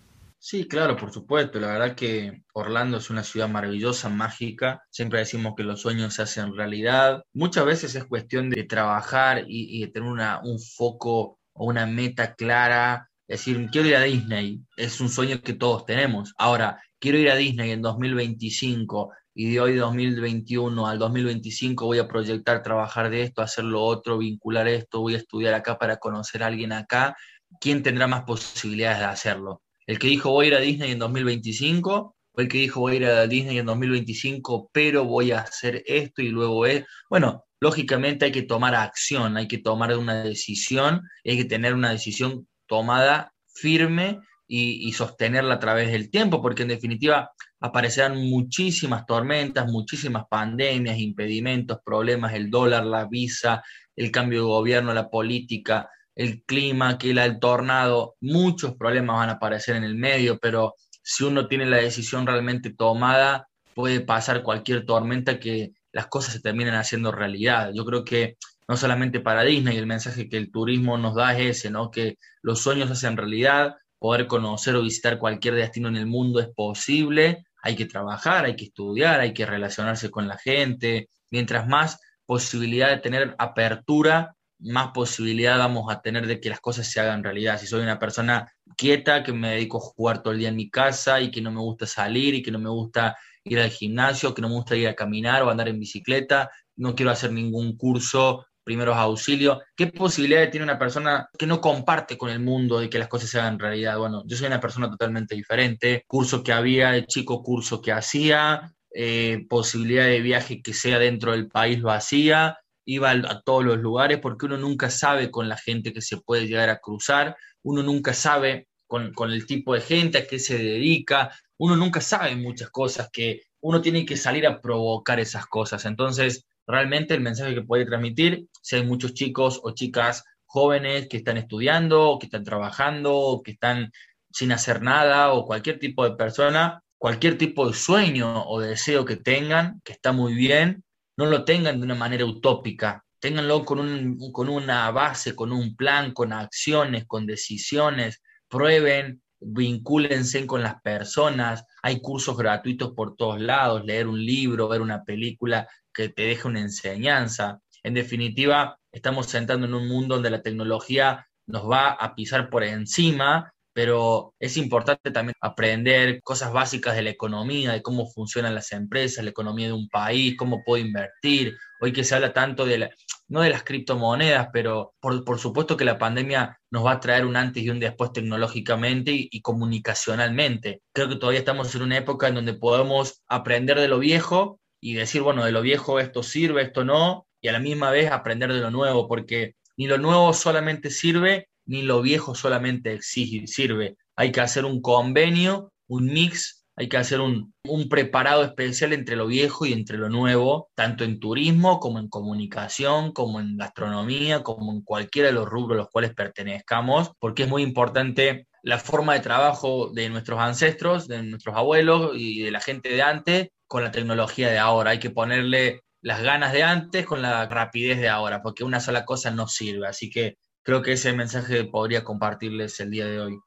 Sí, 0.46 0.68
claro, 0.68 0.98
por 0.98 1.14
supuesto. 1.14 1.58
La 1.62 1.68
verdad 1.68 1.96
que 1.96 2.44
Orlando 2.54 2.98
es 2.98 3.10
una 3.10 3.24
ciudad 3.24 3.48
maravillosa, 3.48 4.10
mágica. 4.10 4.84
Siempre 4.90 5.20
decimos 5.20 5.54
que 5.56 5.64
los 5.64 5.80
sueños 5.80 6.16
se 6.16 6.24
hacen 6.24 6.54
realidad. 6.54 7.24
Muchas 7.32 7.66
veces 7.66 7.96
es 7.96 8.04
cuestión 8.04 8.50
de 8.50 8.66
trabajar 8.66 9.46
y, 9.48 9.80
de 9.80 9.88
tener 9.88 10.10
una, 10.10 10.42
un 10.44 10.60
foco 10.60 11.40
o 11.54 11.66
una 11.68 11.86
meta 11.86 12.36
clara. 12.36 13.10
Es 13.26 13.40
decir, 13.40 13.70
quiero 13.72 13.88
ir 13.88 13.96
a 13.96 14.02
Disney. 14.02 14.60
Es 14.76 15.00
un 15.00 15.08
sueño 15.08 15.42
que 15.42 15.54
todos 15.54 15.86
tenemos. 15.86 16.34
Ahora, 16.38 16.78
quiero 17.00 17.18
ir 17.20 17.30
a 17.32 17.38
Disney 17.38 17.72
en 17.72 17.82
2025 17.82 19.14
y 19.34 19.54
de 19.54 19.62
hoy 19.62 19.76
2021 19.78 20.88
al 20.88 21.00
2025 21.00 21.86
voy 21.86 22.00
a 22.00 22.08
proyectar 22.10 22.62
trabajar 22.62 23.10
de 23.10 23.24
esto, 23.24 23.42
hacer 23.42 23.64
lo 23.64 23.82
otro, 23.82 24.18
vincular 24.18 24.68
esto, 24.68 25.00
voy 25.00 25.16
a 25.16 25.20
estudiar 25.20 25.54
acá 25.54 25.78
para 25.80 25.98
conocer 25.98 26.44
a 26.44 26.48
alguien 26.48 26.74
acá. 26.74 27.16
¿Quién 27.62 27.82
tendrá 27.82 28.08
más 28.08 28.24
posibilidades 28.24 29.00
de 29.00 29.06
hacerlo? 29.06 29.62
El 29.86 30.00
que 30.00 30.08
dijo 30.08 30.32
voy 30.32 30.46
a 30.46 30.48
ir 30.50 30.56
a 30.56 30.60
Disney 30.60 30.92
en 30.92 31.00
2025, 31.00 32.16
o 32.36 32.42
el 32.42 32.48
que 32.48 32.60
dijo 32.60 32.80
voy 32.80 32.94
a 32.94 32.96
ir 32.96 33.06
a 33.06 33.28
Disney 33.28 33.58
en 33.58 33.66
2025, 33.66 34.70
pero 34.72 35.06
voy 35.06 35.32
a 35.32 35.40
hacer 35.40 35.84
esto 35.86 36.22
y 36.22 36.30
luego 36.30 36.66
es. 36.66 36.86
Bueno, 37.10 37.46
lógicamente 37.60 38.26
hay 38.26 38.32
que 38.32 38.44
tomar 38.44 38.76
acción, 38.76 39.38
hay 39.38 39.48
que 39.48 39.60
tomar 39.60 39.96
una 39.98 40.24
decisión, 40.24 41.02
hay 41.26 41.38
que 41.38 41.46
tener 41.46 41.74
una 41.74 41.92
decisión 41.92 42.48
tomada 42.68 43.34
firme 43.54 44.20
y, 44.48 44.88
y, 44.88 44.94
sostenerla 44.94 45.56
a 45.56 45.60
través 45.60 45.92
del 45.92 46.10
tiempo, 46.10 46.42
porque 46.42 46.64
en 46.64 46.70
definitiva 46.70 47.32
aparecerán 47.60 48.18
muchísimas 48.30 49.06
tormentas, 49.06 49.72
muchísimas 49.72 50.26
pandemias, 50.30 50.98
impedimentos, 51.00 51.80
problemas, 51.84 52.34
el 52.34 52.50
dólar, 52.50 52.86
la 52.86 53.06
visa, 53.06 53.64
el 53.96 54.12
cambio 54.12 54.40
de 54.40 54.48
gobierno, 54.48 54.94
la 54.94 55.10
política, 55.10 55.90
el 56.16 56.44
clima, 56.44 56.98
que 56.98 57.12
el 57.12 57.40
tornado, 57.40 58.16
muchos 58.22 58.76
problemas 58.76 59.18
van 59.18 59.30
a 59.30 59.34
aparecer 59.34 59.76
en 59.76 59.84
el 59.84 59.96
medio, 59.96 60.38
pero 60.40 60.76
si 61.02 61.24
uno 61.24 61.48
tiene 61.48 61.66
la 61.66 61.78
decisión 61.78 62.26
realmente 62.26 62.74
tomada, 62.74 63.48
puede 63.74 64.02
pasar 64.02 64.44
cualquier 64.44 64.86
tormenta 64.86 65.40
que 65.40 65.72
las 65.92 66.08
cosas 66.08 66.34
se 66.34 66.40
terminen 66.40 66.76
haciendo 66.76 67.12
realidad. 67.12 67.72
Yo 67.74 67.86
creo 67.86 68.04
que 68.04 68.38
no 68.68 68.78
solamente 68.78 69.20
para 69.20 69.44
Disney, 69.44 69.78
el 69.78 69.88
mensaje 69.88 70.30
que 70.30 70.38
el 70.38 70.52
turismo 70.52 70.98
nos 70.98 71.16
da 71.16 71.38
es 71.38 71.58
ese, 71.58 71.70
¿no? 71.70 71.92
Que 71.92 72.18
los 72.42 72.62
sueños 72.62 72.88
se 72.88 72.94
hacen 72.94 73.18
realidad, 73.18 73.76
poder 74.00 74.28
conocer 74.28 74.76
o 74.76 74.82
visitar 74.82 75.18
cualquier 75.20 75.56
destino 75.56 75.90
en 75.90 75.98
el 75.98 76.06
mundo 76.06 76.40
es 76.40 76.50
posible, 76.56 77.46
hay 77.62 77.76
que 77.76 77.86
trabajar, 77.86 78.46
hay 78.46 78.56
que 78.56 78.66
estudiar, 78.66 79.20
hay 79.20 79.34
que 79.34 79.46
relacionarse 79.46 80.10
con 80.10 80.28
la 80.28 80.38
gente, 80.38 81.10
mientras 81.32 81.68
más 81.68 82.00
posibilidad 82.26 82.90
de 82.90 82.98
tener 82.98 83.36
apertura 83.38 84.36
más 84.64 84.92
posibilidad 84.94 85.58
vamos 85.58 85.92
a 85.92 86.02
tener 86.02 86.28
de 86.28 86.40
que 86.40 86.50
las 86.50 86.60
cosas 86.60 86.90
se 86.90 87.00
hagan 87.00 87.24
realidad. 87.24 87.60
Si 87.60 87.68
soy 87.68 87.82
una 87.82 88.00
persona 88.00 88.52
quieta, 88.78 89.24
que 89.24 89.34
me 89.34 89.52
dedico 89.52 89.78
a 89.78 89.82
jugar 89.82 90.24
todo 90.24 90.34
el 90.34 90.40
día 90.40 90.50
en 90.50 90.56
mi 90.56 90.70
casa 90.70 91.22
y 91.22 91.32
que 91.32 91.42
no 91.42 91.52
me 91.52 91.60
gusta 91.60 91.86
salir 91.86 92.34
y 92.36 92.42
que 92.42 92.52
no 92.52 92.60
me 92.60 92.70
gusta 92.70 93.16
ir 93.44 93.60
al 93.60 93.70
gimnasio, 93.70 94.34
que 94.34 94.42
no 94.42 94.50
me 94.50 94.56
gusta 94.56 94.76
ir 94.76 94.88
a 94.88 94.96
caminar 94.96 95.44
o 95.44 95.50
andar 95.50 95.68
en 95.68 95.80
bicicleta, 95.80 96.50
no 96.78 96.96
quiero 96.96 97.12
hacer 97.12 97.32
ningún 97.32 97.78
curso, 97.78 98.46
primeros 98.64 98.96
auxilios. 98.96 99.60
¿Qué 99.76 99.88
posibilidades 99.88 100.52
tiene 100.52 100.64
una 100.64 100.80
persona 100.80 101.30
que 101.38 101.46
no 101.46 101.60
comparte 101.60 102.18
con 102.18 102.30
el 102.30 102.40
mundo 102.40 102.80
de 102.80 102.90
que 102.90 103.00
las 103.00 103.10
cosas 103.10 103.30
se 103.30 103.40
hagan 103.40 103.60
realidad? 103.60 103.98
Bueno, 103.98 104.24
yo 104.26 104.38
soy 104.38 104.48
una 104.48 104.62
persona 104.62 104.90
totalmente 104.90 105.36
diferente. 105.36 106.04
Curso 106.08 106.44
que 106.44 106.54
había 106.54 106.92
de 106.92 107.06
chico, 107.06 107.44
curso 107.44 107.82
que 107.82 107.92
hacía, 107.92 108.74
eh, 108.96 109.46
posibilidad 109.50 110.06
de 110.06 110.22
viaje 110.22 110.62
que 110.62 110.74
sea 110.74 111.00
dentro 111.00 111.32
del 111.32 111.48
país 111.48 111.80
lo 111.80 111.92
hacía 111.92 112.58
iba 112.86 113.12
a, 113.12 113.42
todos 113.42 113.64
los 113.64 113.78
lugares 113.80 114.20
porque 114.20 114.46
uno 114.46 114.58
nunca 114.58 114.90
sabe 114.90 115.32
con 115.32 115.50
la 115.50 115.58
gente 115.58 115.94
que 115.94 116.02
se 116.02 116.18
puede 116.18 116.48
llegar 116.48 116.70
a 116.70 116.80
cruzar, 116.80 117.36
uno 117.64 117.84
nunca 117.84 118.14
sabe 118.14 118.68
con, 118.88 119.14
el 119.32 119.46
tipo 119.46 119.74
de 119.74 119.82
gente 119.82 120.20
a 120.20 120.28
qué 120.28 120.40
se 120.40 120.58
dedica, 120.58 121.32
uno 121.58 121.76
nunca 121.76 122.02
sabe 122.02 122.36
muchas 122.36 122.70
cosas 122.70 123.10
que 123.12 123.42
uno 123.62 123.82
tiene 123.82 124.06
que 124.06 124.18
salir 124.18 124.46
a 124.46 124.62
provocar 124.62 125.20
esas 125.20 125.46
cosas. 125.48 125.86
Entonces, 125.86 126.46
realmente 126.68 127.14
el 127.14 127.22
mensaje 127.22 127.56
que 127.56 127.62
puede 127.62 127.86
transmitir, 127.86 128.48
si 128.62 128.76
hay 128.76 128.86
muchos 128.86 129.14
chicos 129.14 129.60
o 129.64 129.72
chicas 129.72 130.24
jóvenes 130.46 131.08
que 131.08 131.18
están 131.18 131.38
estudiando, 131.38 132.10
o 132.10 132.20
que 132.20 132.28
están 132.28 132.44
trabajando, 132.44 133.16
o 133.16 133.42
que 133.42 133.52
están 133.52 133.92
sin 134.32 134.52
hacer 134.52 134.82
nada, 134.82 135.34
o 135.34 135.46
cualquier 135.46 135.80
tipo 135.80 136.08
de 136.08 136.16
persona, 136.16 136.84
cualquier 136.98 137.38
tipo 137.38 137.68
de 137.68 137.74
sueño 137.74 138.46
o 138.48 138.60
deseo 138.60 139.06
que 139.06 139.18
tengan, 139.18 139.82
que 139.84 139.94
está 139.94 140.12
muy 140.12 140.34
bien, 140.34 140.84
no 141.18 141.26
lo 141.26 141.46
tengan 141.46 141.80
de 141.80 141.86
una 141.86 141.96
manera 141.96 142.26
utópica, 142.26 143.04
ténganlo 143.20 143.64
con, 143.64 143.80
un, 143.80 144.32
con 144.32 144.50
una 144.50 144.92
base, 144.92 145.36
con 145.36 145.52
un 145.52 145.76
plan, 145.76 146.12
con 146.14 146.34
acciones, 146.34 147.06
con 147.06 147.26
decisiones, 147.26 148.22
prueben, 148.48 149.22
vincúlense 149.40 150.46
con 150.48 150.64
las 150.64 150.82
personas, 150.82 151.66
hay 151.82 152.02
cursos 152.02 152.38
gratuitos 152.38 152.94
por 152.94 153.16
todos 153.16 153.40
lados, 153.40 153.86
leer 153.86 154.08
un 154.08 154.24
libro, 154.24 154.68
ver 154.68 154.82
una 154.82 155.04
película 155.04 155.68
que 155.94 156.10
te 156.10 156.24
deje 156.24 156.48
una 156.48 156.62
enseñanza. 156.62 157.60
En 157.84 157.94
definitiva, 157.94 158.78
estamos 158.92 159.28
sentando 159.28 159.68
en 159.68 159.74
un 159.74 159.88
mundo 159.88 160.16
donde 160.16 160.30
la 160.30 160.42
tecnología 160.42 161.28
nos 161.46 161.70
va 161.70 161.90
a 161.92 162.16
pisar 162.16 162.50
por 162.50 162.64
encima 162.64 163.53
pero 163.74 164.34
es 164.40 164.58
importante 164.58 165.12
también 165.12 165.36
aprender 165.42 166.22
cosas 166.22 166.54
básicas 166.54 166.96
de 166.96 167.02
la 167.02 167.10
economía, 167.10 167.74
de 167.74 167.82
cómo 167.82 168.08
funcionan 168.08 168.56
las 168.56 168.72
empresas, 168.72 169.24
la 169.24 169.32
economía 169.32 169.68
de 169.68 169.74
un 169.74 169.90
país, 169.90 170.36
cómo 170.38 170.64
puedo 170.64 170.84
invertir. 170.84 171.58
Hoy 171.82 171.92
que 171.92 172.04
se 172.04 172.16
habla 172.16 172.34
tanto 172.34 172.66
de, 172.66 172.90
no 173.28 173.42
de 173.42 173.50
las 173.50 173.64
criptomonedas, 173.64 174.50
pero 174.54 174.94
por, 175.00 175.40
supuesto 175.40 175.76
que 175.76 175.86
la 175.86 175.98
pandemia 175.98 176.60
nos 176.72 176.86
va 176.86 176.94
a 176.94 177.00
traer 177.00 177.26
un 177.26 177.36
antes 177.36 177.64
y 177.64 177.70
un 177.70 177.80
después 177.80 178.14
tecnológicamente 178.14 179.12
y, 179.12 179.28
y 179.32 179.42
comunicacionalmente. 179.42 180.82
Creo 180.94 181.10
que 181.10 181.16
todavía 181.16 181.40
estamos 181.40 181.74
en 181.76 181.82
una 181.82 181.98
época 181.98 182.28
en 182.28 182.36
donde 182.36 182.54
podemos 182.54 183.24
aprender 183.28 183.80
de 183.80 183.88
lo 183.88 184.00
viejo 184.00 184.60
y 184.80 184.94
decir, 184.94 185.22
bueno, 185.22 185.44
de 185.44 185.52
lo 185.52 185.62
viejo 185.62 186.00
esto 186.00 186.24
sirve, 186.24 186.62
esto 186.62 186.86
no, 186.86 187.26
y 187.42 187.48
a 187.48 187.54
la 187.54 187.60
misma 187.60 187.90
vez 187.90 188.12
aprender 188.12 188.54
de 188.54 188.60
lo 188.60 188.70
nuevo, 188.70 189.08
porque 189.08 189.56
ni 189.78 189.88
lo 189.88 189.98
nuevo 189.98 190.34
solamente 190.34 190.90
sirve, 190.90 191.50
ni 191.66 191.82
lo 191.82 192.02
viejo 192.02 192.36
solamente 192.36 192.94
exige, 192.94 193.48
sirve. 193.48 193.98
Hay 194.16 194.32
que 194.32 194.42
hacer 194.42 194.66
un 194.66 194.82
convenio, 194.82 195.72
un 195.88 196.06
mix 196.06 196.64
hay 196.76 196.90
que 196.90 196.98
hacer 196.98 197.22
un, 197.22 197.54
preparado 197.90 198.44
especial 198.44 198.94
entre 198.94 199.16
lo 199.16 199.28
viejo 199.28 199.66
y 199.66 199.74
entre 199.74 199.98
lo 199.98 200.10
nuevo, 200.10 200.70
tanto 200.76 201.04
en 201.04 201.20
turismo 201.20 201.80
como 201.80 202.00
en 202.00 202.10
comunicación, 202.10 203.12
como 203.12 203.40
en 203.40 203.58
gastronomía, 203.58 204.42
como 204.42 204.72
en 204.72 204.82
cualquiera 204.82 205.28
de 205.28 205.34
los 205.34 205.48
rubros 205.48 205.76
a 205.76 205.82
los 205.84 205.90
cuales 205.90 206.14
pertenezcamos, 206.16 207.12
porque 207.20 207.44
es 207.44 207.50
muy 207.50 207.62
importante 207.62 208.48
la 208.64 208.80
forma 208.80 209.14
de 209.14 209.20
trabajo 209.20 209.92
de 209.94 210.10
nuestros 210.10 210.40
ancestros, 210.40 211.08
de 211.08 211.22
nuestros 211.22 211.56
abuelos 211.56 212.12
y 212.16 212.42
de 212.42 212.52
la 212.52 212.60
gente 212.60 212.90
de 212.90 213.02
antes 213.02 213.50
con 213.68 213.84
la 213.84 213.92
tecnología 213.92 214.50
de 214.50 214.58
ahora. 214.58 214.92
Hay 214.92 215.00
que 215.00 215.12
ponerle 215.12 215.82
las 216.02 216.22
ganas 216.22 216.54
de 216.54 216.64
antes 216.64 217.06
con 217.06 217.22
la 217.22 217.48
rapidez 217.48 218.00
de 218.00 218.10
ahora, 218.10 218.42
porque 218.42 218.64
una 218.64 218.80
sola 218.80 219.06
cosa 219.06 219.32
no 219.32 219.48
sirve. 219.48 219.88
Así 219.88 220.10
que 220.10 220.38
creo 220.64 220.82
que 220.82 220.94
ese 220.94 221.14
mensaje 221.14 221.64
podría 221.66 222.04
compartirles 222.04 222.80
el 222.80 222.92
día 222.92 223.06
de 223.06 223.20
hoy. 223.20 223.40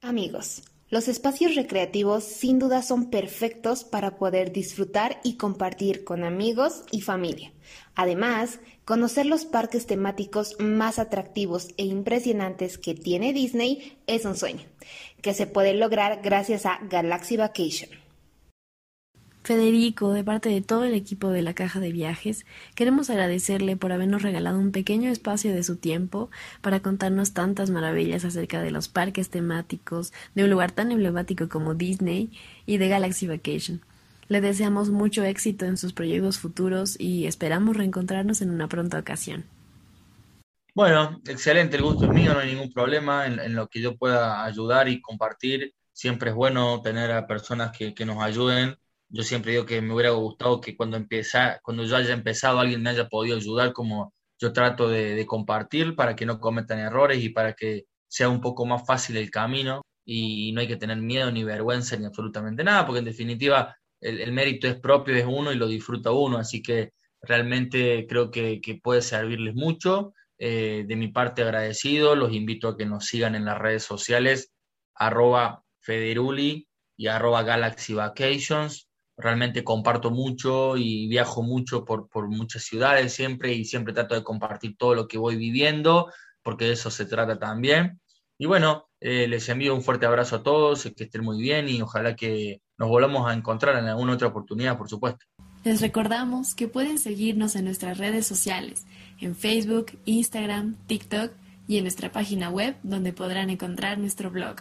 Amigos, 0.00 0.62
los 0.88 1.08
espacios 1.08 1.56
recreativos 1.56 2.22
sin 2.22 2.60
duda 2.60 2.80
son 2.80 3.10
perfectos 3.10 3.82
para 3.82 4.18
poder 4.18 4.52
disfrutar 4.52 5.20
y 5.24 5.36
compartir 5.36 6.04
con 6.04 6.22
amigos 6.22 6.84
y 6.92 7.00
familia. 7.00 7.52
Además, 7.96 8.60
conocer 8.84 9.26
los 9.26 9.44
parques 9.44 9.86
temáticos 9.86 10.54
más 10.60 11.00
atractivos 11.00 11.70
e 11.76 11.84
impresionantes 11.84 12.78
que 12.78 12.94
tiene 12.94 13.32
Disney 13.32 13.98
es 14.06 14.24
un 14.24 14.36
sueño, 14.36 14.64
que 15.22 15.34
se 15.34 15.48
puede 15.48 15.74
lograr 15.74 16.20
gracias 16.22 16.66
a 16.66 16.78
Galaxy 16.88 17.36
Vacation. 17.36 18.05
Federico, 19.46 20.12
de 20.12 20.24
parte 20.24 20.48
de 20.48 20.60
todo 20.60 20.82
el 20.82 20.94
equipo 20.94 21.30
de 21.30 21.40
la 21.40 21.54
Caja 21.54 21.78
de 21.78 21.92
Viajes, 21.92 22.44
queremos 22.74 23.10
agradecerle 23.10 23.76
por 23.76 23.92
habernos 23.92 24.22
regalado 24.22 24.58
un 24.58 24.72
pequeño 24.72 25.08
espacio 25.08 25.54
de 25.54 25.62
su 25.62 25.76
tiempo 25.76 26.32
para 26.62 26.80
contarnos 26.80 27.32
tantas 27.32 27.70
maravillas 27.70 28.24
acerca 28.24 28.60
de 28.60 28.72
los 28.72 28.88
parques 28.88 29.30
temáticos, 29.30 30.12
de 30.34 30.42
un 30.42 30.50
lugar 30.50 30.72
tan 30.72 30.90
emblemático 30.90 31.48
como 31.48 31.74
Disney 31.74 32.32
y 32.66 32.78
de 32.78 32.88
Galaxy 32.88 33.28
Vacation. 33.28 33.82
Le 34.26 34.40
deseamos 34.40 34.90
mucho 34.90 35.22
éxito 35.22 35.64
en 35.64 35.76
sus 35.76 35.92
proyectos 35.92 36.38
futuros 36.38 36.98
y 36.98 37.26
esperamos 37.26 37.76
reencontrarnos 37.76 38.42
en 38.42 38.50
una 38.50 38.66
pronta 38.66 38.98
ocasión. 38.98 39.44
Bueno, 40.74 41.20
excelente, 41.24 41.76
el 41.76 41.84
gusto 41.84 42.06
es 42.06 42.10
mío, 42.10 42.34
no 42.34 42.40
hay 42.40 42.52
ningún 42.52 42.72
problema 42.72 43.28
en, 43.28 43.54
lo 43.54 43.68
que 43.68 43.80
yo 43.80 43.96
pueda 43.96 44.44
ayudar 44.44 44.88
y 44.88 45.00
compartir. 45.00 45.72
Siempre 45.92 46.30
es 46.30 46.36
bueno 46.36 46.82
tener 46.82 47.12
a 47.12 47.28
personas 47.28 47.70
que, 47.70 47.94
nos 48.04 48.20
ayuden 48.20 48.76
yo 49.08 49.22
siempre 49.22 49.52
digo 49.52 49.66
que 49.66 49.80
me 49.80 49.94
hubiera 49.94 50.10
gustado 50.10 50.60
que 50.60 50.76
cuando 50.76 50.96
empieza, 50.96 51.60
cuando 51.62 51.84
yo 51.84 51.96
haya 51.96 52.12
empezado 52.14 52.60
alguien 52.60 52.82
me 52.82 52.90
haya 52.90 53.08
podido 53.08 53.36
ayudar 53.36 53.72
como 53.72 54.12
yo 54.38 54.52
trato 54.52 54.88
de, 54.88 55.24
compartir 55.26 55.94
para 55.96 56.14
que 56.16 56.26
no 56.26 56.40
cometan 56.40 56.78
errores 56.78 57.22
y 57.22 57.30
para 57.30 57.54
que 57.54 57.84
sea 58.08 58.28
un 58.28 58.40
poco 58.40 58.66
más 58.66 58.86
fácil 58.86 59.16
el 59.16 59.30
camino 59.30 59.82
y, 60.04 60.52
no 60.52 60.60
hay 60.60 60.68
que 60.68 60.76
tener 60.76 60.98
miedo 60.98 61.30
ni 61.30 61.44
vergüenza 61.44 61.96
ni 61.96 62.06
absolutamente 62.06 62.64
nada, 62.64 62.86
porque 62.86 63.00
en 63.00 63.06
definitiva 63.06 63.76
el, 64.00 64.32
mérito 64.32 64.68
es 64.68 64.76
propio, 64.76 65.14
es 65.16 65.24
uno 65.26 65.52
y 65.52 65.56
lo 65.56 65.66
disfruta 65.66 66.12
uno, 66.12 66.38
así 66.38 66.62
que 66.62 66.92
realmente 67.22 68.06
creo 68.08 68.30
que, 68.30 68.60
puede 68.82 69.02
servirles 69.02 69.54
mucho. 69.54 70.12
Eh, 70.38 70.84
de 70.86 70.96
mi 70.96 71.08
parte 71.08 71.42
agradecido, 71.42 72.14
los 72.14 72.32
invito 72.32 72.68
a 72.68 72.76
que 72.76 72.84
nos 72.84 73.06
sigan 73.06 73.34
en 73.34 73.46
las 73.46 73.58
redes 73.58 73.84
sociales, 73.84 74.52
arroba 74.94 75.64
Federuli 75.80 76.68
y 76.96 77.06
arroba 77.06 77.42
Galaxy 77.42 77.94
Vacations 77.94 78.85
realmente 79.16 79.64
comparto 79.64 80.10
mucho 80.10 80.76
y 80.76 81.08
viajo 81.08 81.42
mucho 81.42 81.84
por, 81.84 82.28
muchas 82.28 82.64
ciudades 82.64 83.12
siempre 83.12 83.54
y 83.54 83.64
siempre 83.64 83.94
trato 83.94 84.14
de 84.14 84.24
compartir 84.24 84.76
todo 84.76 84.94
lo 84.94 85.08
que 85.08 85.18
voy 85.18 85.36
viviendo, 85.36 86.12
porque 86.42 86.66
de 86.66 86.72
eso 86.72 86.90
se 86.90 87.06
trata 87.06 87.38
también. 87.38 88.00
Y 88.38 88.46
bueno, 88.46 88.88
eh, 89.00 89.26
les 89.26 89.48
envío 89.48 89.74
un 89.74 89.82
fuerte 89.82 90.06
abrazo 90.06 90.36
a 90.36 90.42
todos, 90.42 90.90
que 90.94 91.04
estén 91.04 91.24
muy 91.24 91.40
bien 91.40 91.68
y 91.68 91.80
ojalá 91.80 92.14
que 92.14 92.60
nos 92.78 92.88
volvamos 92.88 93.28
a 93.28 93.32
encontrar 93.32 93.78
en 93.78 93.86
alguna 93.86 94.12
otra 94.12 94.28
oportunidad, 94.28 94.76
por 94.76 94.88
supuesto. 94.88 95.24
Les 95.64 95.80
recordamos 95.80 96.54
que 96.54 96.68
pueden 96.68 96.98
seguirnos 96.98 97.56
en 97.56 97.64
nuestras 97.64 97.98
redes 97.98 98.26
sociales, 98.26 98.86
en 99.20 99.34
Facebook, 99.34 99.98
Instagram, 100.04 100.76
TikTok 100.86 101.32
y 101.66 101.78
en 101.78 101.84
nuestra 101.84 102.12
página 102.12 102.50
web 102.50 102.76
donde 102.82 103.12
podrán 103.12 103.50
encontrar 103.50 103.98
nuestro 103.98 104.30
blog. 104.30 104.56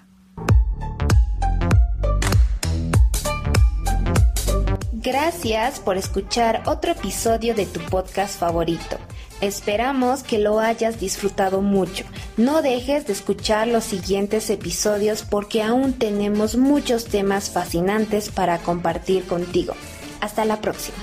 Gracias 5.05 5.79
por 5.79 5.97
escuchar 5.97 6.63
otro 6.65 6.93
episodio 6.93 7.53
de 7.53 7.67
tu 7.67 7.79
podcast 7.79 8.39
favorito. 8.39 8.97
Esperamos 9.39 10.23
que 10.23 10.39
lo 10.39 10.59
hayas 10.59 10.99
disfrutado 10.99 11.61
mucho. 11.61 12.05
No 12.37 12.63
dejes 12.63 13.05
de 13.05 13.13
escuchar 13.13 13.67
los 13.67 13.83
siguientes 13.83 14.49
episodios 14.49 15.21
porque 15.21 15.61
aún 15.61 15.93
tenemos 15.93 16.55
muchos 16.55 17.05
temas 17.05 17.51
fascinantes 17.51 18.29
para 18.29 18.57
compartir 18.57 19.27
contigo. 19.27 19.75
Hasta 20.21 20.43
la 20.43 20.59
próxima. 20.59 20.97